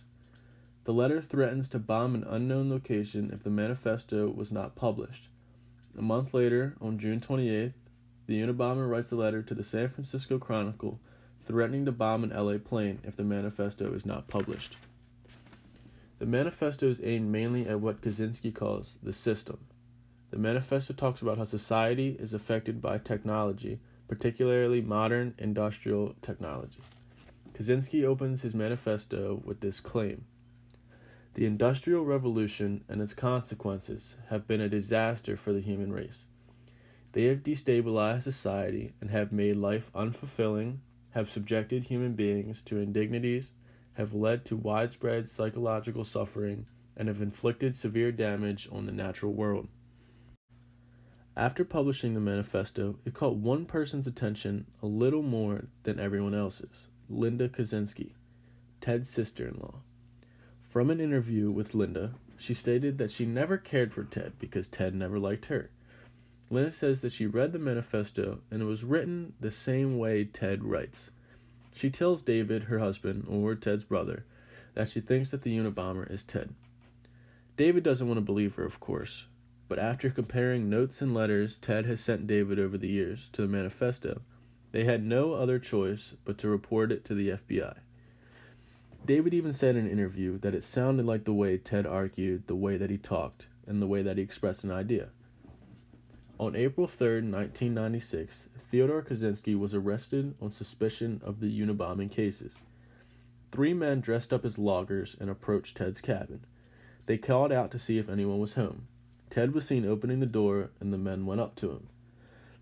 The 0.84 0.94
letter 0.94 1.20
threatens 1.20 1.68
to 1.68 1.78
bomb 1.78 2.14
an 2.14 2.24
unknown 2.24 2.70
location 2.70 3.30
if 3.30 3.42
the 3.42 3.50
manifesto 3.50 4.30
was 4.30 4.50
not 4.50 4.74
published. 4.74 5.28
A 5.98 6.02
month 6.02 6.32
later, 6.32 6.74
on 6.80 6.98
June 6.98 7.20
28th, 7.20 7.74
the 8.26 8.40
Unabomber 8.40 8.88
writes 8.88 9.12
a 9.12 9.16
letter 9.16 9.42
to 9.42 9.54
the 9.54 9.64
San 9.64 9.90
Francisco 9.90 10.38
Chronicle 10.38 10.98
threatening 11.46 11.84
to 11.84 11.92
bomb 11.92 12.24
an 12.24 12.30
LA 12.30 12.56
plane 12.56 13.00
if 13.04 13.16
the 13.16 13.22
manifesto 13.22 13.92
is 13.92 14.06
not 14.06 14.28
published. 14.28 14.76
The 16.20 16.26
manifesto 16.26 16.88
is 16.88 17.00
aimed 17.04 17.30
mainly 17.30 17.68
at 17.68 17.80
what 17.80 18.00
Kaczynski 18.00 18.54
calls 18.54 18.96
the 19.02 19.12
system 19.12 19.58
the 20.30 20.38
manifesto 20.38 20.92
talks 20.92 21.22
about 21.22 21.38
how 21.38 21.44
society 21.44 22.16
is 22.18 22.34
affected 22.34 22.82
by 22.82 22.98
technology, 22.98 23.78
particularly 24.08 24.80
modern 24.80 25.34
industrial 25.38 26.14
technology. 26.22 26.80
Kaczynski 27.54 28.04
opens 28.04 28.42
his 28.42 28.54
manifesto 28.54 29.40
with 29.44 29.60
this 29.60 29.80
claim 29.80 30.24
The 31.34 31.46
Industrial 31.46 32.04
Revolution 32.04 32.84
and 32.88 33.00
its 33.00 33.14
consequences 33.14 34.16
have 34.28 34.46
been 34.46 34.60
a 34.60 34.68
disaster 34.68 35.36
for 35.36 35.52
the 35.52 35.60
human 35.60 35.92
race. 35.92 36.24
They 37.12 37.24
have 37.24 37.42
destabilized 37.42 38.24
society 38.24 38.92
and 39.00 39.10
have 39.10 39.32
made 39.32 39.56
life 39.56 39.90
unfulfilling, 39.94 40.78
have 41.12 41.30
subjected 41.30 41.84
human 41.84 42.12
beings 42.12 42.60
to 42.66 42.78
indignities, 42.78 43.52
have 43.94 44.12
led 44.12 44.44
to 44.46 44.56
widespread 44.56 45.30
psychological 45.30 46.04
suffering, 46.04 46.66
and 46.94 47.08
have 47.08 47.22
inflicted 47.22 47.74
severe 47.74 48.12
damage 48.12 48.68
on 48.70 48.84
the 48.84 48.92
natural 48.92 49.32
world. 49.32 49.68
After 51.36 51.66
publishing 51.66 52.14
the 52.14 52.20
manifesto, 52.20 52.98
it 53.04 53.12
caught 53.12 53.36
one 53.36 53.66
person's 53.66 54.06
attention 54.06 54.64
a 54.82 54.86
little 54.86 55.20
more 55.20 55.66
than 55.82 56.00
everyone 56.00 56.34
else's 56.34 56.88
Linda 57.10 57.46
Kaczynski, 57.46 58.12
Ted's 58.80 59.10
sister 59.10 59.46
in 59.46 59.58
law. 59.58 59.74
From 60.70 60.88
an 60.90 60.98
interview 60.98 61.50
with 61.50 61.74
Linda, 61.74 62.14
she 62.38 62.54
stated 62.54 62.96
that 62.96 63.12
she 63.12 63.26
never 63.26 63.58
cared 63.58 63.92
for 63.92 64.04
Ted 64.04 64.32
because 64.38 64.66
Ted 64.66 64.94
never 64.94 65.18
liked 65.18 65.46
her. 65.46 65.68
Linda 66.48 66.72
says 66.72 67.02
that 67.02 67.12
she 67.12 67.26
read 67.26 67.52
the 67.52 67.58
manifesto 67.58 68.40
and 68.50 68.62
it 68.62 68.66
was 68.66 68.82
written 68.82 69.34
the 69.38 69.50
same 69.50 69.98
way 69.98 70.24
Ted 70.24 70.64
writes. 70.64 71.10
She 71.74 71.90
tells 71.90 72.22
David, 72.22 72.64
her 72.64 72.78
husband, 72.78 73.26
or 73.28 73.54
Ted's 73.54 73.84
brother, 73.84 74.24
that 74.72 74.88
she 74.88 75.02
thinks 75.02 75.30
that 75.32 75.42
the 75.42 75.54
Unabomber 75.54 76.10
is 76.10 76.22
Ted. 76.22 76.54
David 77.58 77.82
doesn't 77.82 78.08
want 78.08 78.16
to 78.16 78.22
believe 78.22 78.54
her, 78.54 78.64
of 78.64 78.80
course, 78.80 79.26
but 79.68 79.78
after 79.78 80.10
comparing 80.10 80.70
notes 80.70 81.02
and 81.02 81.14
letters 81.14 81.56
Ted 81.56 81.86
has 81.86 82.00
sent 82.00 82.26
David 82.26 82.58
over 82.58 82.78
the 82.78 82.88
years 82.88 83.28
to 83.32 83.42
the 83.42 83.48
manifesto, 83.48 84.22
they 84.72 84.84
had 84.84 85.04
no 85.04 85.32
other 85.32 85.58
choice 85.58 86.14
but 86.24 86.38
to 86.38 86.48
report 86.48 86.92
it 86.92 87.04
to 87.06 87.14
the 87.14 87.30
FBI. 87.30 87.76
David 89.04 89.34
even 89.34 89.52
said 89.52 89.76
in 89.76 89.86
an 89.86 89.90
interview 89.90 90.38
that 90.38 90.54
it 90.54 90.64
sounded 90.64 91.06
like 91.06 91.24
the 91.24 91.32
way 91.32 91.58
Ted 91.58 91.86
argued, 91.86 92.46
the 92.46 92.56
way 92.56 92.76
that 92.76 92.90
he 92.90 92.98
talked, 92.98 93.46
and 93.66 93.80
the 93.80 93.86
way 93.86 94.02
that 94.02 94.16
he 94.16 94.22
expressed 94.22 94.64
an 94.64 94.72
idea. 94.72 95.08
On 96.38 96.54
April 96.54 96.86
3, 96.86 97.22
1996, 97.22 98.48
Theodore 98.70 99.02
Kaczynski 99.02 99.58
was 99.58 99.74
arrested 99.74 100.34
on 100.42 100.52
suspicion 100.52 101.20
of 101.24 101.40
the 101.40 101.60
Unabombing 101.60 102.10
cases. 102.10 102.56
Three 103.52 103.72
men 103.72 104.00
dressed 104.00 104.32
up 104.32 104.44
as 104.44 104.58
loggers 104.58 105.16
and 105.18 105.30
approached 105.30 105.76
Ted's 105.76 106.00
cabin. 106.00 106.40
They 107.06 107.16
called 107.16 107.52
out 107.52 107.70
to 107.70 107.78
see 107.78 107.98
if 107.98 108.08
anyone 108.08 108.40
was 108.40 108.54
home. 108.54 108.88
Ted 109.30 109.52
was 109.52 109.66
seen 109.66 109.84
opening 109.84 110.20
the 110.20 110.26
door, 110.26 110.70
and 110.80 110.92
the 110.92 110.98
men 110.98 111.26
went 111.26 111.40
up 111.40 111.56
to 111.56 111.70
him. 111.70 111.88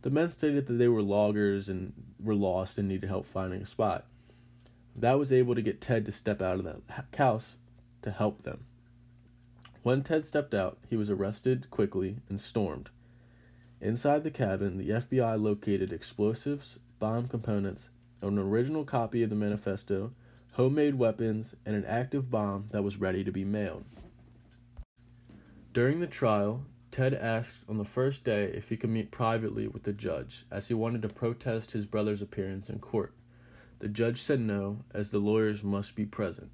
The 0.02 0.11
men 0.11 0.30
stated 0.30 0.66
that 0.66 0.75
they 0.75 0.88
were 0.88 1.02
loggers 1.02 1.68
and 1.68 1.92
were 2.18 2.35
lost 2.35 2.78
and 2.78 2.88
needed 2.88 3.09
help 3.09 3.26
finding 3.26 3.62
a 3.62 3.66
spot. 3.66 4.06
That 4.97 5.18
was 5.18 5.33
able 5.33 5.54
to 5.54 5.62
get 5.62 5.80
Ted 5.80 6.04
to 6.06 6.12
step 6.12 6.40
out 6.42 6.59
of 6.59 6.64
the 6.64 7.16
house 7.16 7.56
to 8.02 8.11
help 8.11 8.42
them. 8.42 8.64
When 9.83 10.02
Ted 10.02 10.25
stepped 10.25 10.54
out, 10.54 10.78
he 10.88 10.97
was 10.97 11.11
arrested 11.11 11.71
quickly 11.71 12.16
and 12.28 12.40
stormed. 12.40 12.90
Inside 13.80 14.25
the 14.25 14.30
cabin, 14.30 14.78
the 14.78 14.90
FBI 14.90 15.40
located 15.42 15.92
explosives, 15.92 16.78
bomb 16.99 17.28
components, 17.28 17.88
an 18.23 18.38
original 18.38 18.85
copy 18.85 19.23
of 19.23 19.30
the 19.30 19.37
manifesto, 19.37 20.12
homemade 20.52 20.94
weapons, 20.94 21.54
and 21.66 21.76
an 21.76 21.85
active 21.85 22.30
bomb 22.30 22.68
that 22.71 22.85
was 22.85 22.97
ready 22.97 23.25
to 23.25 23.33
be 23.33 23.44
mailed. 23.44 23.85
During 25.75 25.99
the 25.99 26.07
trial, 26.07 26.66
Ted 26.93 27.14
asked 27.14 27.64
on 27.69 27.78
the 27.78 27.85
first 27.85 28.23
day 28.23 28.45
if 28.45 28.69
he 28.69 28.76
could 28.76 28.90
meet 28.90 29.11
privately 29.11 29.66
with 29.66 29.83
the 29.83 29.93
judge, 29.93 30.47
as 30.49 30.69
he 30.69 30.75
wanted 30.75 31.02
to 31.02 31.09
protest 31.09 31.73
his 31.73 31.85
brother's 31.85 32.23
appearance 32.23 32.71
in 32.71 32.78
court. 32.78 33.12
The 33.81 33.88
judge 33.88 34.23
said 34.23 34.38
no, 34.38 34.85
as 34.93 35.11
the 35.11 35.19
lawyers 35.19 35.64
must 35.64 35.97
be 35.97 36.04
present. 36.04 36.52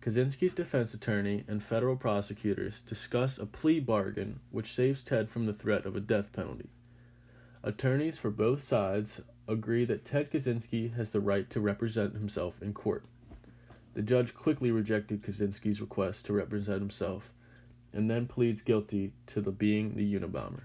Kaczynski's 0.00 0.54
defense 0.54 0.94
attorney 0.94 1.42
and 1.48 1.60
federal 1.60 1.96
prosecutors 1.96 2.82
discuss 2.86 3.36
a 3.36 3.46
plea 3.46 3.80
bargain 3.80 4.38
which 4.52 4.72
saves 4.72 5.02
Ted 5.02 5.28
from 5.28 5.46
the 5.46 5.52
threat 5.52 5.84
of 5.84 5.96
a 5.96 6.00
death 6.00 6.32
penalty. 6.32 6.70
Attorneys 7.64 8.16
for 8.16 8.30
both 8.30 8.62
sides 8.62 9.22
agree 9.48 9.84
that 9.86 10.04
Ted 10.04 10.30
Kaczynski 10.30 10.94
has 10.94 11.10
the 11.10 11.20
right 11.20 11.50
to 11.50 11.60
represent 11.60 12.14
himself 12.14 12.62
in 12.62 12.74
court. 12.74 13.04
The 13.94 14.02
judge 14.02 14.34
quickly 14.34 14.70
rejected 14.70 15.24
Kaczynski's 15.24 15.80
request 15.80 16.26
to 16.26 16.32
represent 16.32 16.78
himself 16.78 17.32
and 17.94 18.10
then 18.10 18.26
pleads 18.26 18.60
guilty 18.60 19.12
to 19.28 19.40
the 19.40 19.52
being 19.52 19.94
the 19.94 20.14
Unabomber. 20.14 20.64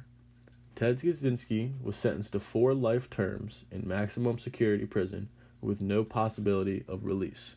Ted 0.75 0.99
Kaczynski 0.99 1.73
was 1.81 1.95
sentenced 1.95 2.31
to 2.31 2.39
four 2.39 2.73
life 2.73 3.09
terms 3.09 3.65
in 3.71 3.87
maximum 3.87 4.39
security 4.39 4.85
prison 4.85 5.29
with 5.61 5.81
no 5.81 6.03
possibility 6.03 6.83
of 6.87 7.05
release. 7.05 7.55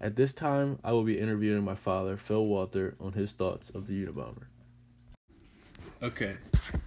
At 0.00 0.16
this 0.16 0.32
time, 0.32 0.78
I 0.82 0.92
will 0.92 1.04
be 1.04 1.18
interviewing 1.18 1.64
my 1.64 1.74
father, 1.74 2.16
Phil 2.16 2.46
Walter, 2.46 2.94
on 3.00 3.12
his 3.12 3.32
thoughts 3.32 3.70
of 3.70 3.86
the 3.86 4.06
Unabomber. 4.06 4.46
Okay, 6.02 6.36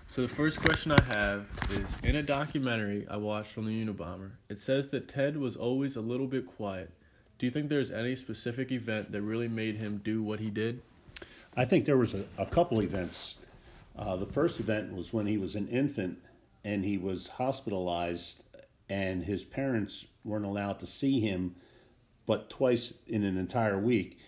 so 0.10 0.22
the 0.22 0.28
first 0.28 0.60
question 0.62 0.92
I 0.92 1.04
have 1.14 1.46
is 1.72 1.86
in 2.04 2.16
a 2.16 2.24
documentary 2.24 3.06
I 3.10 3.18
watched 3.18 3.58
on 3.58 3.66
the 3.66 3.86
Unabomber, 3.86 4.32
it 4.50 4.60
says 4.60 4.90
that 4.92 5.08
Ted 5.08 5.38
was 5.38 5.56
always 5.56 5.98
a 5.98 6.02
little 6.02 6.28
bit 6.28 6.48
quiet. 6.48 6.92
Do 7.38 7.46
you 7.46 7.52
think 7.52 7.70
there's 7.70 7.92
any 7.92 8.16
specific 8.16 8.72
event 8.72 9.12
that 9.12 9.22
really 9.22 9.50
made 9.50 9.82
him 9.82 10.02
do 10.04 10.24
what 10.24 10.40
he 10.40 10.50
did? 10.50 10.82
I 11.56 11.66
think 11.66 11.86
there 11.86 11.98
was 11.98 12.14
a, 12.14 12.24
a 12.38 12.46
couple 12.46 12.82
events. 12.82 13.40
Uh, 13.98 14.16
the 14.16 14.26
first 14.26 14.60
event 14.60 14.94
was 14.94 15.12
when 15.12 15.28
he 15.28 15.38
was 15.38 15.56
an 15.56 15.68
infant 15.68 16.18
and 16.64 16.86
he 16.86 16.98
was 16.98 17.28
hospitalized, 17.28 18.44
and 18.90 19.24
his 19.24 19.44
parents 19.44 20.06
weren't 20.24 20.46
allowed 20.46 20.80
to 20.80 20.86
see 20.86 21.20
him 21.20 21.56
but 22.26 22.50
twice 22.50 22.94
in 23.08 23.24
an 23.24 23.38
entire 23.38 23.78
week. 23.78 24.20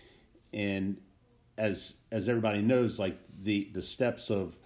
And 0.51 0.97
as 1.57 1.97
as 2.11 2.27
everybody 2.27 2.61
knows, 2.61 2.99
like 2.99 3.17
the 3.41 3.69
the 3.73 3.81
steps 3.81 4.29
of 4.29 4.57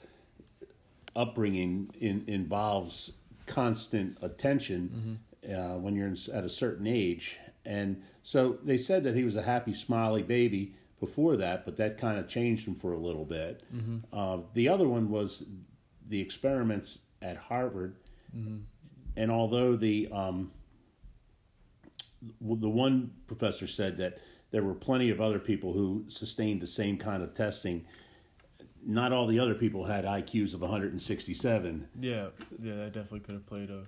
upbringing 1.15 1.89
in, 1.99 2.23
involves 2.27 3.11
constant 3.45 4.17
attention 4.21 5.19
mm-hmm. 5.43 5.59
uh, 5.59 5.77
when 5.77 5.95
you're 5.95 6.07
in, 6.07 6.17
at 6.33 6.43
a 6.43 6.49
certain 6.49 6.87
age. 6.87 7.37
And 7.65 8.01
so 8.23 8.57
they 8.63 8.77
said 8.77 9.03
that 9.03 9.15
he 9.15 9.23
was 9.23 9.35
a 9.35 9.41
happy, 9.41 9.73
smiley 9.73 10.23
baby 10.23 10.75
before 10.99 11.37
that, 11.37 11.65
but 11.65 11.77
that 11.77 11.97
kind 11.97 12.17
of 12.17 12.27
changed 12.27 12.67
him 12.67 12.75
for 12.75 12.93
a 12.93 12.97
little 12.97 13.25
bit. 13.25 13.63
Mm-hmm. 13.73 13.97
Uh, 14.11 14.39
the 14.53 14.69
other 14.69 14.87
one 14.87 15.09
was 15.09 15.45
the 16.07 16.19
experiments 16.19 16.99
at 17.21 17.37
Harvard. 17.37 17.95
Mm-hmm. 18.35 18.57
And 19.15 19.31
although 19.31 19.75
the 19.75 20.09
um, 20.11 20.51
the 22.41 22.69
one 22.69 23.11
professor 23.27 23.67
said 23.67 23.97
that 23.97 24.19
there 24.51 24.63
were 24.63 24.73
plenty 24.73 25.09
of 25.09 25.19
other 25.21 25.39
people 25.39 25.73
who 25.73 26.05
sustained 26.07 26.61
the 26.61 26.67
same 26.67 26.97
kind 26.97 27.21
of 27.21 27.33
testing. 27.33 27.85
Not 28.85 29.11
all 29.11 29.27
the 29.27 29.39
other 29.39 29.55
people 29.55 29.85
had 29.85 30.05
IQs 30.05 30.53
of 30.53 30.61
167. 30.61 31.89
Yeah, 31.99 32.27
yeah, 32.61 32.75
that 32.75 32.93
definitely 32.93 33.19
could 33.21 33.35
have 33.35 33.45
played 33.45 33.69
a, 33.69 33.83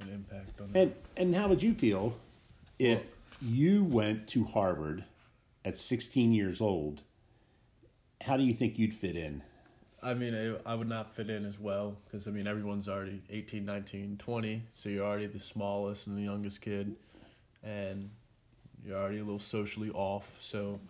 an 0.00 0.10
impact 0.12 0.60
on 0.60 0.72
that. 0.72 0.78
And 0.78 0.94
and 1.16 1.34
how 1.34 1.48
would 1.48 1.62
you 1.62 1.74
feel 1.74 2.18
if 2.78 2.98
well, 2.98 3.50
you 3.50 3.84
went 3.84 4.28
to 4.28 4.44
Harvard 4.44 5.04
at 5.64 5.78
16 5.78 6.32
years 6.32 6.60
old? 6.60 7.02
How 8.20 8.36
do 8.36 8.44
you 8.44 8.54
think 8.54 8.78
you'd 8.78 8.94
fit 8.94 9.16
in? 9.16 9.42
I 10.02 10.14
mean, 10.14 10.56
I, 10.66 10.74
would 10.74 10.88
not 10.88 11.14
fit 11.14 11.30
in 11.30 11.44
as 11.44 11.60
well 11.60 11.96
because 12.04 12.26
I 12.26 12.32
mean 12.32 12.48
everyone's 12.48 12.88
already 12.88 13.22
18, 13.30 13.64
19, 13.64 14.16
20, 14.18 14.62
so 14.72 14.88
you're 14.88 15.06
already 15.06 15.28
the 15.28 15.38
smallest 15.38 16.08
and 16.08 16.16
the 16.16 16.22
youngest 16.22 16.60
kid 16.60 16.96
and 17.62 18.10
you're 18.84 18.98
already 18.98 19.18
a 19.18 19.24
little 19.24 19.38
socially 19.38 19.90
off. 19.90 20.28
So 20.40 20.80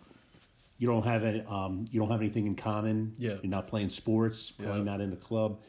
you 0.79 0.87
don't 0.87 1.05
have 1.05 1.23
any, 1.23 1.43
um, 1.47 1.85
you 1.91 1.99
don't 1.99 2.09
have 2.09 2.21
anything 2.21 2.47
in 2.47 2.55
common. 2.55 3.13
Yeah, 3.17 3.35
you're 3.41 3.51
not 3.51 3.67
playing 3.67 3.89
sports, 3.89 4.49
probably 4.49 4.79
yeah. 4.79 4.83
not 4.83 5.01
in 5.01 5.11
the 5.11 5.15
club. 5.15 5.59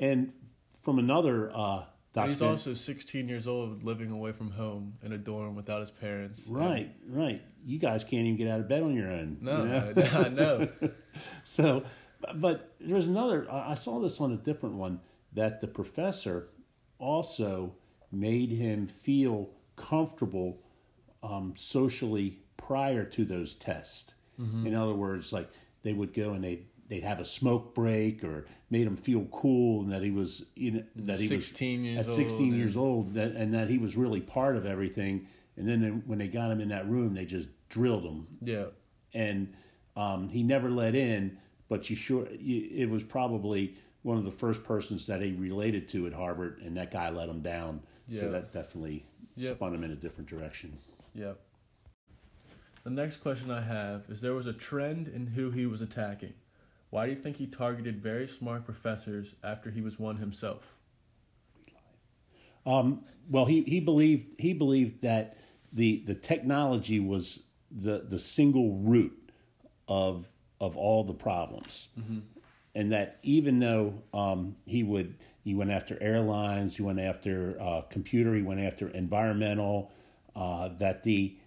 And 0.00 0.32
from 0.82 0.98
another, 0.98 1.52
uh, 1.54 1.84
he's 2.14 2.42
also 2.42 2.74
16 2.74 3.28
years 3.28 3.46
old, 3.46 3.82
living 3.82 4.10
away 4.10 4.32
from 4.32 4.50
home 4.50 4.94
in 5.02 5.12
a 5.12 5.18
dorm 5.18 5.54
without 5.54 5.80
his 5.80 5.90
parents. 5.90 6.46
Right, 6.48 6.94
and, 7.04 7.16
right. 7.16 7.42
You 7.64 7.78
guys 7.78 8.04
can't 8.04 8.26
even 8.26 8.36
get 8.36 8.48
out 8.48 8.60
of 8.60 8.68
bed 8.68 8.82
on 8.82 8.94
your 8.94 9.10
own. 9.10 9.38
No, 9.40 9.64
you 9.64 9.68
know? 9.68 9.94
I, 9.96 10.24
I 10.24 10.28
know. 10.28 10.68
so, 11.44 11.84
but 12.34 12.74
there's 12.80 13.08
another. 13.08 13.50
I 13.50 13.74
saw 13.74 14.00
this 14.00 14.20
on 14.20 14.32
a 14.32 14.36
different 14.36 14.74
one 14.74 15.00
that 15.32 15.60
the 15.60 15.66
professor 15.66 16.48
also 16.98 17.74
made 18.10 18.50
him 18.50 18.86
feel 18.86 19.50
comfortable 19.76 20.60
um, 21.22 21.54
socially 21.56 22.38
prior 22.56 23.04
to 23.04 23.24
those 23.24 23.54
tests. 23.54 24.14
Mm-hmm. 24.40 24.66
In 24.66 24.74
other 24.74 24.94
words, 24.94 25.32
like 25.32 25.48
they 25.82 25.92
would 25.92 26.14
go 26.14 26.32
and 26.32 26.44
they'd 26.44 26.66
they'd 26.92 27.02
have 27.02 27.20
a 27.20 27.24
smoke 27.24 27.74
break 27.74 28.22
or 28.22 28.44
made 28.68 28.86
him 28.86 28.98
feel 28.98 29.24
cool 29.32 29.80
and 29.80 29.90
that 29.90 30.02
he 30.02 30.10
was 30.10 30.44
you 30.54 30.72
know, 30.72 30.82
that 30.94 31.18
he 31.18 31.26
16 31.26 31.80
was 31.80 31.86
years 31.86 32.06
at 32.06 32.12
16 32.12 32.48
old 32.48 32.54
years 32.54 32.76
old 32.76 33.14
that, 33.14 33.32
and 33.32 33.54
that 33.54 33.70
he 33.70 33.78
was 33.78 33.96
really 33.96 34.20
part 34.20 34.58
of 34.58 34.66
everything. 34.66 35.26
And 35.56 35.66
then 35.66 35.80
they, 35.80 35.88
when 35.88 36.18
they 36.18 36.28
got 36.28 36.50
him 36.50 36.60
in 36.60 36.68
that 36.68 36.86
room, 36.86 37.14
they 37.14 37.24
just 37.24 37.48
drilled 37.70 38.04
him. 38.04 38.26
Yeah. 38.42 38.64
And 39.14 39.54
um, 39.96 40.28
he 40.28 40.42
never 40.42 40.70
let 40.70 40.94
in, 40.94 41.38
but 41.70 41.88
you 41.88 41.96
sure 41.96 42.28
it 42.30 42.90
was 42.90 43.02
probably 43.02 43.74
one 44.02 44.18
of 44.18 44.24
the 44.24 44.30
first 44.30 44.62
persons 44.62 45.06
that 45.06 45.22
he 45.22 45.32
related 45.32 45.88
to 45.90 46.06
at 46.06 46.12
Harvard, 46.12 46.60
and 46.62 46.76
that 46.76 46.90
guy 46.90 47.08
let 47.08 47.26
him 47.26 47.40
down. 47.40 47.80
Yeah. 48.06 48.20
So 48.20 48.30
that 48.32 48.52
definitely 48.52 49.06
yep. 49.36 49.56
spun 49.56 49.74
him 49.74 49.82
in 49.82 49.92
a 49.92 49.96
different 49.96 50.28
direction. 50.28 50.76
Yep. 51.14 51.40
The 52.84 52.90
next 52.90 53.16
question 53.22 53.50
I 53.50 53.62
have 53.62 54.02
is 54.10 54.20
there 54.20 54.34
was 54.34 54.46
a 54.46 54.52
trend 54.52 55.08
in 55.08 55.26
who 55.26 55.50
he 55.50 55.64
was 55.64 55.80
attacking. 55.80 56.34
Why 56.92 57.06
do 57.06 57.12
you 57.12 57.18
think 57.18 57.38
he 57.38 57.46
targeted 57.46 58.02
very 58.02 58.28
smart 58.28 58.66
professors 58.66 59.34
after 59.42 59.70
he 59.70 59.80
was 59.80 59.98
one 59.98 60.18
himself? 60.18 60.74
Um, 62.66 63.04
well, 63.30 63.46
he, 63.46 63.62
he 63.62 63.80
believed 63.80 64.38
he 64.38 64.52
believed 64.52 65.00
that 65.00 65.38
the 65.72 66.02
the 66.04 66.14
technology 66.14 67.00
was 67.00 67.44
the 67.70 68.04
the 68.06 68.18
single 68.18 68.76
root 68.76 69.30
of 69.88 70.26
of 70.60 70.76
all 70.76 71.02
the 71.02 71.14
problems, 71.14 71.88
mm-hmm. 71.98 72.18
and 72.74 72.92
that 72.92 73.18
even 73.22 73.58
though 73.58 74.02
um, 74.12 74.56
he 74.66 74.82
would 74.82 75.14
he 75.42 75.54
went 75.54 75.70
after 75.70 75.96
airlines. 76.02 76.76
He 76.76 76.82
went 76.82 77.00
after 77.00 77.56
uh, 77.58 77.80
computer. 77.88 78.34
He 78.34 78.42
went 78.42 78.60
after 78.60 78.88
environmental. 78.88 79.90
Uh, 80.36 80.68
that 80.78 81.04
the 81.04 81.38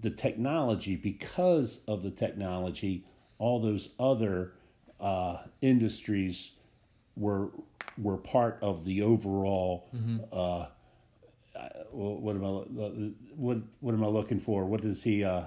the 0.00 0.10
technology, 0.10 0.96
because 0.96 1.80
of 1.86 2.02
the 2.02 2.10
technology, 2.10 3.04
all 3.38 3.60
those 3.60 3.90
other 3.98 4.52
uh, 5.00 5.38
industries 5.60 6.52
were 7.16 7.50
were 7.96 8.16
part 8.16 8.58
of 8.62 8.84
the 8.84 9.02
overall. 9.02 9.88
Mm-hmm. 9.94 10.18
Uh, 10.32 10.66
what 11.90 12.36
am 12.36 12.44
I 12.44 12.48
what 13.36 13.58
what 13.80 13.94
am 13.94 14.04
I 14.04 14.08
looking 14.08 14.38
for? 14.38 14.64
What 14.64 14.82
does 14.82 15.02
he 15.02 15.24
uh, 15.24 15.46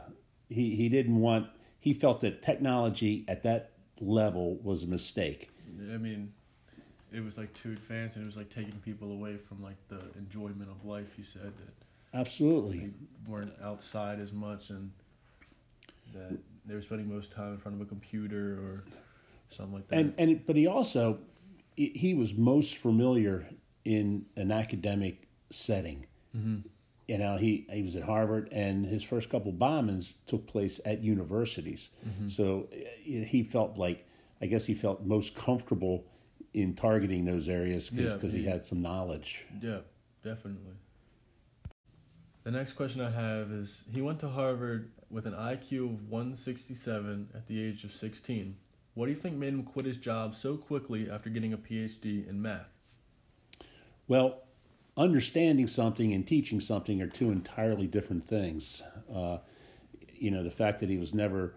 he 0.49 0.75
he 0.75 0.89
didn't 0.89 1.19
want? 1.19 1.47
He 1.79 1.93
felt 1.93 2.21
that 2.21 2.43
technology 2.43 3.25
at 3.27 3.43
that 3.43 3.71
level 3.99 4.57
was 4.57 4.83
a 4.83 4.87
mistake. 4.87 5.49
I 5.93 5.97
mean, 5.97 6.33
it 7.11 7.23
was 7.23 7.37
like 7.37 7.53
too 7.53 7.71
advanced 7.71 8.17
and 8.17 8.25
it 8.25 8.27
was 8.27 8.37
like 8.37 8.49
taking 8.49 8.79
people 8.85 9.11
away 9.11 9.37
from 9.37 9.63
like 9.63 9.77
the 9.87 10.01
enjoyment 10.17 10.69
of 10.69 10.85
life. 10.85 11.07
He 11.15 11.23
said 11.23 11.43
that 11.43 12.19
Absolutely. 12.19 12.91
weren't 13.27 13.53
outside 13.63 14.19
as 14.19 14.31
much 14.31 14.69
and 14.69 14.91
that 16.13 16.37
they 16.65 16.73
were 16.75 16.81
spending 16.81 17.11
most 17.13 17.31
time 17.31 17.53
in 17.53 17.57
front 17.57 17.75
of 17.79 17.81
a 17.81 17.89
computer 17.89 18.53
or 18.59 18.83
something 19.49 19.73
like 19.75 19.87
that. 19.89 19.95
And 19.99 20.13
and 20.17 20.31
it, 20.31 20.45
but 20.47 20.55
he 20.55 20.67
also 20.67 21.19
he 21.75 22.13
was 22.13 22.35
most 22.35 22.77
familiar 22.77 23.47
in 23.85 24.25
an 24.35 24.51
academic 24.51 25.27
setting. 25.49 26.05
You 27.07 27.17
know, 27.17 27.35
he 27.37 27.67
he 27.69 27.81
was 27.81 27.95
at 27.97 28.03
Harvard, 28.03 28.47
and 28.53 28.85
his 28.85 29.03
first 29.03 29.29
couple 29.29 29.51
bombings 29.51 30.13
took 30.27 30.47
place 30.47 30.79
at 30.85 31.01
universities. 31.03 31.89
So 32.27 32.69
uh, 32.71 32.75
he 33.05 33.43
felt 33.43 33.77
like 33.77 34.07
I 34.41 34.45
guess 34.45 34.65
he 34.65 34.73
felt 34.73 35.03
most 35.05 35.35
comfortable 35.35 36.05
in 36.53 36.73
targeting 36.73 37.25
those 37.25 37.49
areas 37.49 37.91
Yeah, 37.91 38.13
because 38.13 38.31
he 38.33 38.39
he- 38.43 38.45
had 38.45 38.65
some 38.65 38.81
knowledge. 38.81 39.45
yeah, 39.61 39.79
definitely. 40.23 40.75
The 42.43 42.51
next 42.51 42.73
question 42.73 43.01
I 43.01 43.09
have 43.11 43.51
is 43.51 43.83
he 43.93 44.01
went 44.01 44.19
to 44.21 44.27
Harvard 44.29 44.91
with 45.11 45.25
an 45.25 45.33
IQ 45.33 45.85
of 45.85 46.09
167 46.09 47.29
at 47.35 47.47
the 47.47 47.61
age 47.61 47.83
of 47.83 47.93
16. 47.93 48.55
What 48.93 49.05
do 49.05 49.11
you 49.11 49.17
think 49.17 49.35
made 49.35 49.53
him 49.53 49.63
quit 49.63 49.85
his 49.85 49.97
job 49.97 50.35
so 50.35 50.57
quickly 50.57 51.09
after 51.09 51.29
getting 51.29 51.53
a 51.53 51.57
PhD 51.57 52.27
in 52.27 52.41
math? 52.41 52.67
Well, 54.07 54.43
understanding 54.97 55.67
something 55.67 56.13
and 56.13 56.27
teaching 56.27 56.59
something 56.59 57.01
are 57.01 57.07
two 57.07 57.31
entirely 57.31 57.87
different 57.87 58.25
things. 58.25 58.83
Uh, 59.13 59.37
you 60.13 60.31
know, 60.31 60.43
the 60.43 60.51
fact 60.51 60.79
that 60.79 60.89
he 60.89 60.97
was 60.97 61.13
never 61.13 61.55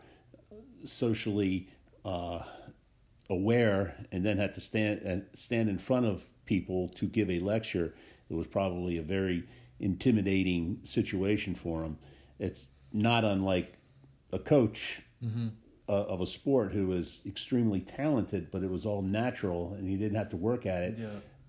socially 0.85 1.69
uh, 2.05 2.41
aware 3.29 3.97
and 4.13 4.25
then 4.25 4.39
had 4.39 4.55
to 4.55 4.61
stand 4.61 5.01
and 5.01 5.27
stand 5.35 5.69
in 5.69 5.79
front 5.79 6.07
of 6.07 6.25
people 6.45 6.89
to 6.91 7.07
give 7.07 7.31
a 7.31 7.41
lecture, 7.41 7.95
it 8.31 8.35
was 8.35 8.47
probably 8.47 8.97
a 8.97 9.03
very 9.03 9.45
intimidating 9.81 10.79
situation 10.85 11.55
for 11.55 11.83
him. 11.83 11.99
It's 12.39 12.69
not 12.95 13.25
unlike 13.25 13.79
a 14.33 14.39
coach 14.39 15.03
uh, 15.89 15.93
of 15.93 16.21
a 16.21 16.27
sport 16.27 16.73
who 16.73 16.87
was 16.87 17.21
extremely 17.27 17.81
talented, 17.81 18.51
but 18.51 18.63
it 18.63 18.71
was 18.71 18.87
all 18.87 19.03
natural 19.03 19.75
and 19.75 19.87
he 19.89 19.97
didn't 19.97 20.17
have 20.17 20.29
to 20.31 20.37
work 20.37 20.65
at 20.67 20.83
it 20.83 20.99
Yeah. 20.99 21.09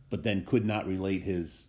but 0.09 0.23
then 0.23 0.43
could 0.45 0.65
not 0.65 0.85
relate 0.87 1.21
his 1.23 1.67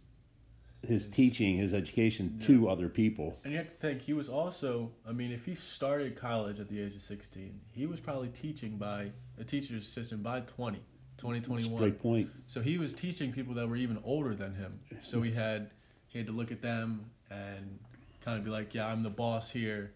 his 0.87 1.09
teaching, 1.09 1.56
his 1.56 1.75
education 1.75 2.38
to 2.45 2.68
other 2.68 2.88
people. 2.88 3.37
And 3.42 3.52
you 3.52 3.59
have 3.59 3.68
to 3.68 3.75
think 3.75 4.02
he 4.02 4.12
was 4.12 4.28
also, 4.28 4.92
I 5.09 5.11
mean, 5.11 5.33
if 5.33 5.45
he 5.45 5.56
started 5.56 6.14
college 6.14 6.61
at 6.61 6.68
the 6.68 6.80
age 6.80 6.95
of 6.95 7.02
16, 7.02 7.59
he 7.73 7.87
was 7.87 7.99
probably 7.99 8.28
teaching 8.28 8.76
by 8.76 9.11
a 9.37 9.42
teacher's 9.42 9.83
assistant 9.85 10.23
by 10.23 10.40
20, 10.42 10.78
20, 11.18 11.40
21. 11.40 11.76
Great 11.80 11.99
point. 12.00 12.30
So 12.47 12.61
he 12.61 12.78
was 12.78 12.92
teaching 12.92 13.33
people 13.33 13.52
that 13.54 13.68
were 13.68 13.75
even 13.75 13.99
older 14.04 14.37
than 14.37 14.54
him. 14.54 14.78
So 15.02 15.23
he 15.23 15.33
had 15.33 15.71
he 16.06 16.18
had 16.18 16.26
to 16.28 16.33
look 16.33 16.52
at 16.52 16.62
them 16.62 17.11
and 17.30 17.80
kind 18.26 18.38
of 18.38 18.45
be 18.45 18.50
like, 18.50 18.75
"Yeah, 18.75 18.87
I'm 18.87 19.02
the 19.02 19.11
boss 19.11 19.50
here," 19.50 19.92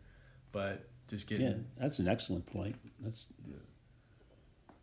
but 0.53 0.89
just 1.09 1.27
getting. 1.27 1.47
Yeah, 1.47 1.55
that's 1.77 1.99
an 1.99 2.09
excellent 2.09 2.47
point. 2.47 2.77
That's 3.01 3.27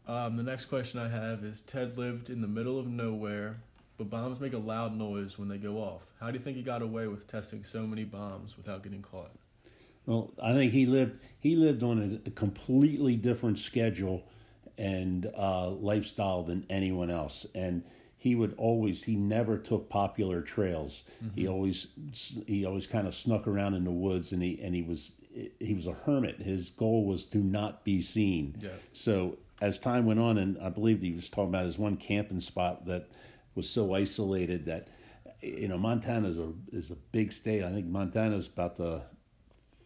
Um, 0.05 0.35
the 0.35 0.43
next 0.43 0.65
question 0.65 0.99
I 0.99 1.07
have 1.07 1.43
is: 1.43 1.61
Ted 1.61 1.97
lived 1.97 2.29
in 2.29 2.41
the 2.41 2.47
middle 2.47 2.77
of 2.77 2.87
nowhere, 2.87 3.57
but 3.97 4.09
bombs 4.09 4.39
make 4.39 4.53
a 4.53 4.57
loud 4.57 4.95
noise 4.95 5.39
when 5.39 5.47
they 5.47 5.57
go 5.57 5.77
off. 5.77 6.01
How 6.19 6.27
do 6.27 6.37
you 6.37 6.43
think 6.43 6.57
he 6.57 6.63
got 6.63 6.81
away 6.81 7.07
with 7.07 7.27
testing 7.27 7.63
so 7.63 7.87
many 7.87 8.03
bombs 8.03 8.57
without 8.57 8.83
getting 8.83 9.01
caught? 9.01 9.31
well. 10.05 10.33
I 10.43 10.53
think 10.53 10.73
he 10.73 10.85
lived 10.85 11.21
he 11.39 11.55
lived 11.55 11.83
on 11.83 12.21
a, 12.25 12.27
a 12.27 12.31
completely 12.31 13.15
different 13.15 13.59
schedule 13.59 14.27
and 14.77 15.31
uh, 15.35 15.69
lifestyle 15.69 16.43
than 16.43 16.65
anyone 16.69 17.09
else, 17.09 17.45
and 17.55 17.83
he 18.17 18.35
would 18.35 18.55
always 18.57 19.03
he 19.03 19.15
never 19.15 19.57
took 19.57 19.89
popular 19.89 20.41
trails. 20.41 21.03
He 21.35 21.43
mm-hmm. 21.43 21.51
always 21.51 21.87
he 22.47 22.65
always 22.65 22.87
kind 22.87 23.07
of 23.07 23.13
snuck 23.13 23.47
around 23.47 23.75
in 23.75 23.83
the 23.83 23.91
woods, 23.91 24.31
and 24.31 24.41
he 24.41 24.59
and 24.61 24.73
he 24.73 24.81
was 24.81 25.11
he 25.59 25.73
was 25.75 25.85
a 25.85 25.93
hermit. 25.93 26.41
His 26.41 26.71
goal 26.71 27.05
was 27.05 27.25
to 27.27 27.37
not 27.37 27.83
be 27.83 28.01
seen. 28.01 28.57
Yeah. 28.59 28.69
So 28.91 29.37
as 29.61 29.77
time 29.77 30.05
went 30.05 30.19
on, 30.19 30.37
and 30.37 30.57
I 30.59 30.69
believe 30.69 31.01
he 31.01 31.13
was 31.13 31.29
talking 31.29 31.49
about 31.49 31.65
his 31.65 31.77
one 31.77 31.95
camping 31.95 32.39
spot 32.39 32.85
that 32.87 33.07
was 33.53 33.69
so 33.69 33.93
isolated 33.93 34.65
that 34.65 34.87
you 35.41 35.67
know 35.67 35.77
Montana 35.77 36.27
is 36.27 36.39
a 36.39 36.53
is 36.71 36.89
a 36.89 36.95
big 36.95 37.31
state. 37.31 37.63
I 37.63 37.71
think 37.71 37.85
Montana 37.85 38.35
is 38.35 38.47
about 38.47 38.77
the 38.77 39.01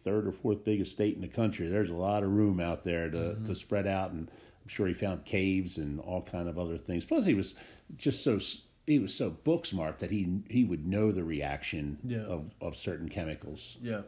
third 0.02 0.26
or 0.26 0.32
fourth 0.32 0.64
biggest 0.64 0.92
state 0.92 1.14
in 1.14 1.20
the 1.20 1.28
country. 1.28 1.68
There's 1.68 1.90
a 1.90 1.94
lot 1.94 2.22
of 2.22 2.30
room 2.30 2.60
out 2.60 2.82
there 2.82 3.10
to, 3.10 3.10
to 3.10 3.34
mm-hmm. 3.34 3.52
spread 3.52 3.86
out, 3.86 4.10
and 4.12 4.30
I'm 4.62 4.68
sure 4.68 4.86
he 4.86 4.94
found 4.94 5.24
caves 5.24 5.76
and 5.78 5.98
all 6.00 6.22
kind 6.22 6.48
of 6.48 6.58
other 6.58 6.78
things. 6.78 7.04
Plus, 7.04 7.24
he 7.24 7.34
was 7.34 7.54
just 7.96 8.22
so 8.22 8.38
he 8.86 8.98
was 8.98 9.14
so 9.14 9.30
book 9.30 9.66
smart 9.66 9.98
that 10.00 10.10
he 10.10 10.40
he 10.48 10.64
would 10.64 10.86
know 10.86 11.12
the 11.12 11.24
reaction 11.24 11.98
Yeah. 12.04 12.20
of, 12.22 12.50
of 12.60 12.76
certain 12.76 13.08
chemicals. 13.08 13.78
Yeah. 13.82 14.02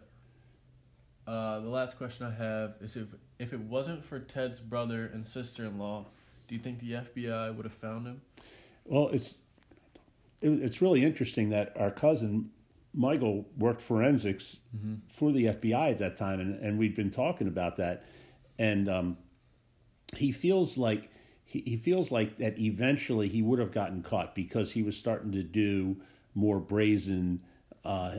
Uh, 1.26 1.60
the 1.60 1.68
last 1.68 1.96
question 1.96 2.26
I 2.26 2.30
have 2.32 2.74
is 2.80 2.96
if 2.96 3.08
if 3.38 3.52
it 3.52 3.60
wasn't 3.60 4.04
for 4.04 4.18
Ted's 4.20 4.60
brother 4.60 5.10
and 5.12 5.26
sister-in-law, 5.26 6.06
do 6.48 6.54
you 6.54 6.60
think 6.60 6.78
the 6.78 6.92
FBI 6.92 7.54
would 7.56 7.64
have 7.64 7.74
found 7.74 8.06
him? 8.06 8.20
Well, 8.84 9.08
it's 9.08 9.38
it, 10.40 10.50
it's 10.50 10.80
really 10.82 11.04
interesting 11.04 11.48
that 11.50 11.74
our 11.78 11.90
cousin 11.90 12.50
Michael 12.96 13.46
worked 13.58 13.80
forensics 13.80 14.60
for 15.08 15.32
the 15.32 15.46
FBI 15.46 15.90
at 15.90 15.98
that 15.98 16.16
time, 16.16 16.38
and, 16.38 16.60
and 16.62 16.78
we'd 16.78 16.94
been 16.94 17.10
talking 17.10 17.48
about 17.48 17.74
that, 17.76 18.04
and 18.58 18.88
um, 18.88 19.16
he 20.18 20.32
feels 20.32 20.76
like 20.78 21.10
he, 21.44 21.62
he 21.66 21.76
feels 21.76 22.10
like 22.10 22.36
that 22.38 22.58
eventually 22.58 23.28
he 23.28 23.42
would 23.42 23.58
have 23.58 23.72
gotten 23.72 24.02
caught 24.02 24.34
because 24.34 24.72
he 24.72 24.82
was 24.82 24.96
starting 24.96 25.32
to 25.32 25.42
do 25.42 25.96
more 26.34 26.58
brazen. 26.58 27.40
Uh, 27.84 28.16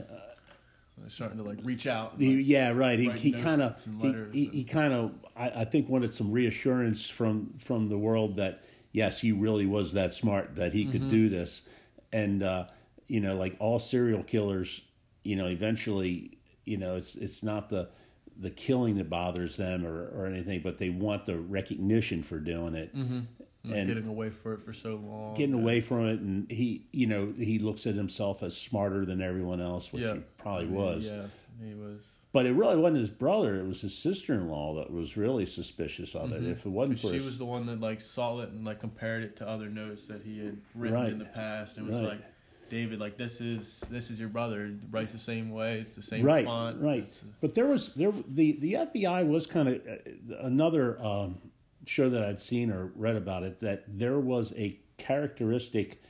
starting 1.08 1.38
to 1.38 1.44
like 1.44 1.60
reach 1.64 1.88
out. 1.88 2.14
and, 2.14 2.22
he, 2.22 2.36
yeah, 2.42 2.72
right. 2.72 2.98
He, 3.00 3.10
he 3.12 3.32
kind 3.34 3.62
of 3.62 3.84
he, 3.84 4.08
letters 4.08 4.34
he, 4.34 4.46
and- 4.46 4.54
he 4.54 4.64
kind 4.64 4.94
of 4.94 5.12
I, 5.36 5.50
I 5.62 5.66
think 5.66 5.90
wanted 5.90 6.14
some 6.14 6.32
reassurance 6.32 7.10
from 7.10 7.54
from 7.60 7.90
the 7.90 7.98
world 7.98 8.38
that 8.38 8.64
yes, 8.92 9.22
he 9.22 9.32
really 9.32 9.66
was 9.66 9.94
that 9.94 10.14
smart 10.14 10.56
that 10.56 10.74
he 10.74 10.84
Mm-hmm. 10.84 10.92
could 10.94 11.08
do 11.10 11.30
this, 11.30 11.68
and 12.14 12.42
uh, 12.44 12.66
you 13.08 13.20
know, 13.20 13.36
like 13.36 13.56
all 13.60 13.78
serial 13.80 14.24
killers, 14.24 14.82
you 15.24 15.36
know, 15.36 15.48
eventually, 15.48 16.38
you 16.66 16.78
know, 16.78 16.96
it's 16.96 17.16
it's 17.16 17.44
not 17.44 17.70
the 17.70 17.90
the 18.38 18.50
killing 18.50 18.96
that 18.98 19.10
bothers 19.10 19.58
them 19.58 19.86
or, 19.86 20.08
or 20.16 20.26
anything, 20.28 20.62
but 20.62 20.78
they 20.78 20.90
want 20.90 21.26
the 21.26 21.38
recognition 21.38 22.22
for 22.24 22.40
doing 22.40 22.76
it. 22.76 22.94
like, 22.96 23.78
and- 23.78 23.88
getting 23.88 24.08
away 24.08 24.30
for 24.30 24.54
it 24.54 24.62
for 24.64 24.74
so 24.74 24.96
long. 24.96 25.34
Getting 25.36 25.56
away 25.56 25.82
from 25.82 26.06
it, 26.08 26.20
and 26.20 26.52
he, 26.52 26.86
you 26.92 27.08
know, 27.08 27.34
he 27.38 27.58
looks 27.60 27.88
at 27.88 27.96
himself 27.96 28.44
as 28.44 28.56
smarter 28.56 29.06
than 29.06 29.22
everyone 29.22 29.60
else, 29.62 29.92
which 29.92 30.04
Yeah. 30.04 30.16
he 30.16 30.20
probably 30.38 30.68
was. 30.68 31.10
Yeah, 31.10 31.26
he 31.66 31.74
was. 31.74 32.02
But 32.32 32.46
it 32.46 32.52
really 32.52 32.76
wasn't 32.76 32.98
his 32.98 33.10
brother; 33.10 33.56
it 33.62 33.66
was 33.66 33.80
his 33.80 33.98
sister-in-law 33.98 34.76
that 34.76 34.92
was 34.92 35.16
really 35.16 35.46
suspicious 35.46 36.14
of 36.16 36.34
it. 36.34 36.44
If 36.44 36.66
it 36.66 36.70
wasn't 36.70 37.00
for 37.00 37.08
Mm-hmm. 37.08 37.18
She 37.18 37.24
was 37.24 37.38
the 37.38 37.46
one 37.46 37.66
that 37.68 37.80
like 37.80 38.02
saw 38.02 38.40
it 38.42 38.50
and 38.50 38.66
like 38.66 38.82
compared 38.82 39.24
it 39.24 39.38
to 39.38 39.48
other 39.48 39.70
notes 39.70 40.06
that 40.08 40.22
he 40.24 40.40
had 40.46 40.58
written 40.76 40.98
Right. 41.00 41.12
in 41.14 41.20
the 41.20 41.26
past, 41.26 41.78
and 41.78 41.88
was 41.88 41.96
Right. 42.02 42.06
like, 42.10 42.22
"David, 42.70 43.00
like 43.00 43.18
this 43.18 43.42
is 43.42 43.82
this 43.90 44.10
is 44.10 44.20
your 44.20 44.30
brother. 44.30 44.68
He 44.68 44.76
writes 44.90 45.12
the 45.12 45.20
same 45.20 45.52
way. 45.52 45.80
It's 45.80 45.96
the 45.96 46.02
same 46.02 46.24
right, 46.24 46.46
font. 46.46 46.82
right. 46.82 47.00
It's- 47.00 47.24
But 47.42 47.56
there 47.56 47.68
was 47.68 47.94
there 47.96 48.12
the 48.28 48.54
the 48.54 48.74
FBI 48.74 49.28
was 49.28 49.46
kind 49.48 49.70
of 49.70 49.76
uh, 49.88 50.36
another 50.42 51.02
um, 51.02 51.38
show 51.86 52.10
that 52.10 52.24
I'd 52.24 52.40
seen 52.40 52.72
or 52.72 52.92
read 52.96 53.16
about 53.16 53.44
it 53.44 53.60
that 53.62 53.84
there 53.88 54.20
was 54.20 54.54
a 54.58 54.80
characteristic 54.98 56.02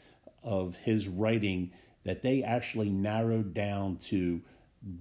of 0.44 0.76
his 0.78 1.08
writing 1.08 1.72
that 2.04 2.22
they 2.22 2.44
actually 2.44 2.90
narrowed 2.90 3.54
down 3.54 3.98
to 3.98 4.42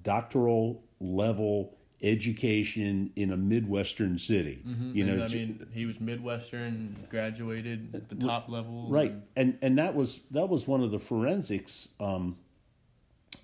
doctoral 0.03 0.83
level 1.01 1.77
education 2.05 3.11
in 3.17 3.33
a 3.33 3.37
midwestern 3.37 4.19
city. 4.19 4.63
Mm-hmm. 4.67 4.97
You 4.97 5.05
and, 5.07 5.17
know, 5.19 5.25
I 5.25 5.27
j- 5.27 5.39
mean, 5.39 5.67
he 5.73 5.87
was 5.87 5.99
Midwestern, 6.01 7.07
graduated 7.11 7.95
at 7.95 8.09
the 8.09 8.17
top 8.17 8.49
level. 8.49 8.89
right 8.91 9.11
and- 9.13 9.23
and 9.37 9.59
and 9.63 9.79
that 9.79 9.95
was 9.95 10.21
that 10.31 10.49
was 10.49 10.69
one 10.69 10.83
of 10.83 10.91
the 10.91 10.99
forensics 10.99 11.89
um 12.01 12.37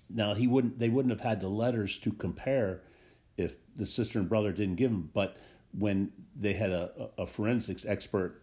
now 0.09 0.33
he 0.33 0.47
wouldn't 0.47 0.79
they 0.79 0.89
wouldn't 0.89 1.11
have 1.11 1.21
had 1.21 1.41
the 1.41 1.47
letters 1.49 1.97
to 1.99 2.11
compare 2.11 2.81
if 3.37 3.57
the 3.75 3.85
sister 3.85 4.19
and 4.19 4.29
brother 4.29 4.51
didn't 4.51 4.75
give 4.75 4.91
them 4.91 5.09
but 5.13 5.37
when 5.77 6.11
they 6.35 6.53
had 6.53 6.69
a, 6.71 7.09
a 7.17 7.25
forensics 7.25 7.85
expert 7.85 8.41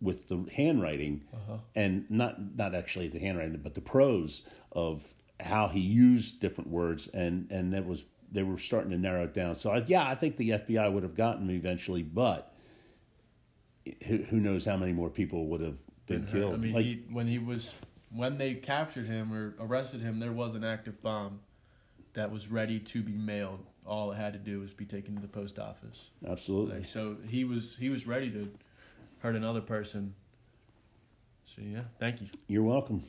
with 0.00 0.28
the 0.28 0.44
handwriting 0.54 1.24
uh-huh. 1.32 1.58
and 1.74 2.04
not 2.10 2.56
not 2.56 2.74
actually 2.74 3.08
the 3.08 3.18
handwriting 3.18 3.60
but 3.62 3.74
the 3.74 3.80
prose 3.80 4.46
of 4.72 5.14
how 5.40 5.68
he 5.68 5.80
used 5.80 6.40
different 6.40 6.68
words 6.70 7.08
and 7.08 7.50
and 7.50 7.72
that 7.72 7.86
was 7.86 8.04
they 8.36 8.42
were 8.42 8.58
starting 8.58 8.90
to 8.90 8.98
narrow 8.98 9.24
it 9.24 9.34
down 9.34 9.54
so 9.54 9.70
I, 9.70 9.84
yeah 9.86 10.06
i 10.06 10.14
think 10.14 10.36
the 10.36 10.50
fbi 10.50 10.92
would 10.92 11.02
have 11.02 11.14
gotten 11.14 11.48
him 11.48 11.56
eventually 11.56 12.02
but 12.02 12.52
who, 14.06 14.18
who 14.18 14.40
knows 14.40 14.64
how 14.64 14.76
many 14.76 14.92
more 14.92 15.10
people 15.10 15.46
would 15.46 15.60
have 15.60 15.78
been 16.06 16.18
and, 16.18 16.28
uh, 16.28 16.32
killed 16.32 16.54
I 16.54 16.56
mean, 16.56 16.72
like 16.72 16.84
he, 16.84 17.02
when 17.10 17.26
he 17.26 17.38
was 17.38 17.74
when 18.10 18.38
they 18.38 18.54
captured 18.54 19.06
him 19.06 19.32
or 19.32 19.54
arrested 19.60 20.00
him, 20.00 20.18
there 20.20 20.32
was 20.32 20.54
an 20.54 20.64
active 20.64 21.00
bomb 21.02 21.40
that 22.14 22.30
was 22.30 22.48
ready 22.48 22.78
to 22.78 23.02
be 23.02 23.12
mailed. 23.12 23.64
All 23.84 24.10
it 24.10 24.16
had 24.16 24.32
to 24.32 24.38
do 24.38 24.60
was 24.60 24.72
be 24.72 24.84
taken 24.84 25.14
to 25.16 25.20
the 25.20 25.28
post 25.28 25.58
office. 25.58 26.10
absolutely 26.26 26.78
Like, 26.78 26.86
so 26.86 27.16
he 27.28 27.44
was 27.44 27.76
he 27.76 27.90
was 27.90 28.06
ready 28.06 28.30
to 28.30 28.50
hurt 29.18 29.36
another 29.36 29.60
person. 29.60 30.14
So 31.44 31.62
yeah, 31.62 31.82
thank 31.98 32.20
you. 32.20 32.28
you're 32.48 32.62
welcome 32.62 33.04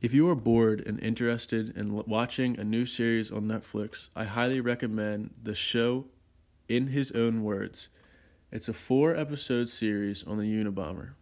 If 0.00 0.14
you 0.14 0.28
are 0.30 0.36
bored 0.36 0.86
and 0.86 1.02
interested 1.02 1.76
in 1.76 2.04
watching 2.06 2.56
a 2.56 2.62
new 2.62 2.86
series 2.86 3.32
on 3.32 3.46
Netflix, 3.46 4.10
I 4.14 4.24
highly 4.24 4.60
recommend 4.60 5.34
the 5.42 5.56
show 5.56 6.04
In 6.68 6.88
His 6.88 7.10
Own 7.10 7.42
Words. 7.42 7.88
It's 8.52 8.68
a 8.68 8.72
four 8.72 9.16
episode 9.16 9.68
series 9.68 10.22
on 10.22 10.38
the 10.38 10.44
Unabomber. 10.44 11.14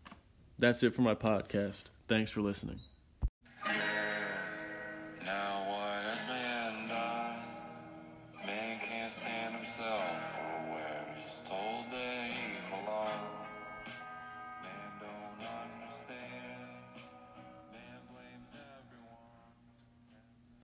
That's 0.59 0.83
it 0.83 0.95
for 0.95 1.01
my 1.01 1.15
podcast. 1.15 1.85
Thanks 2.07 2.31
for 2.31 2.43
listening. 2.43 2.81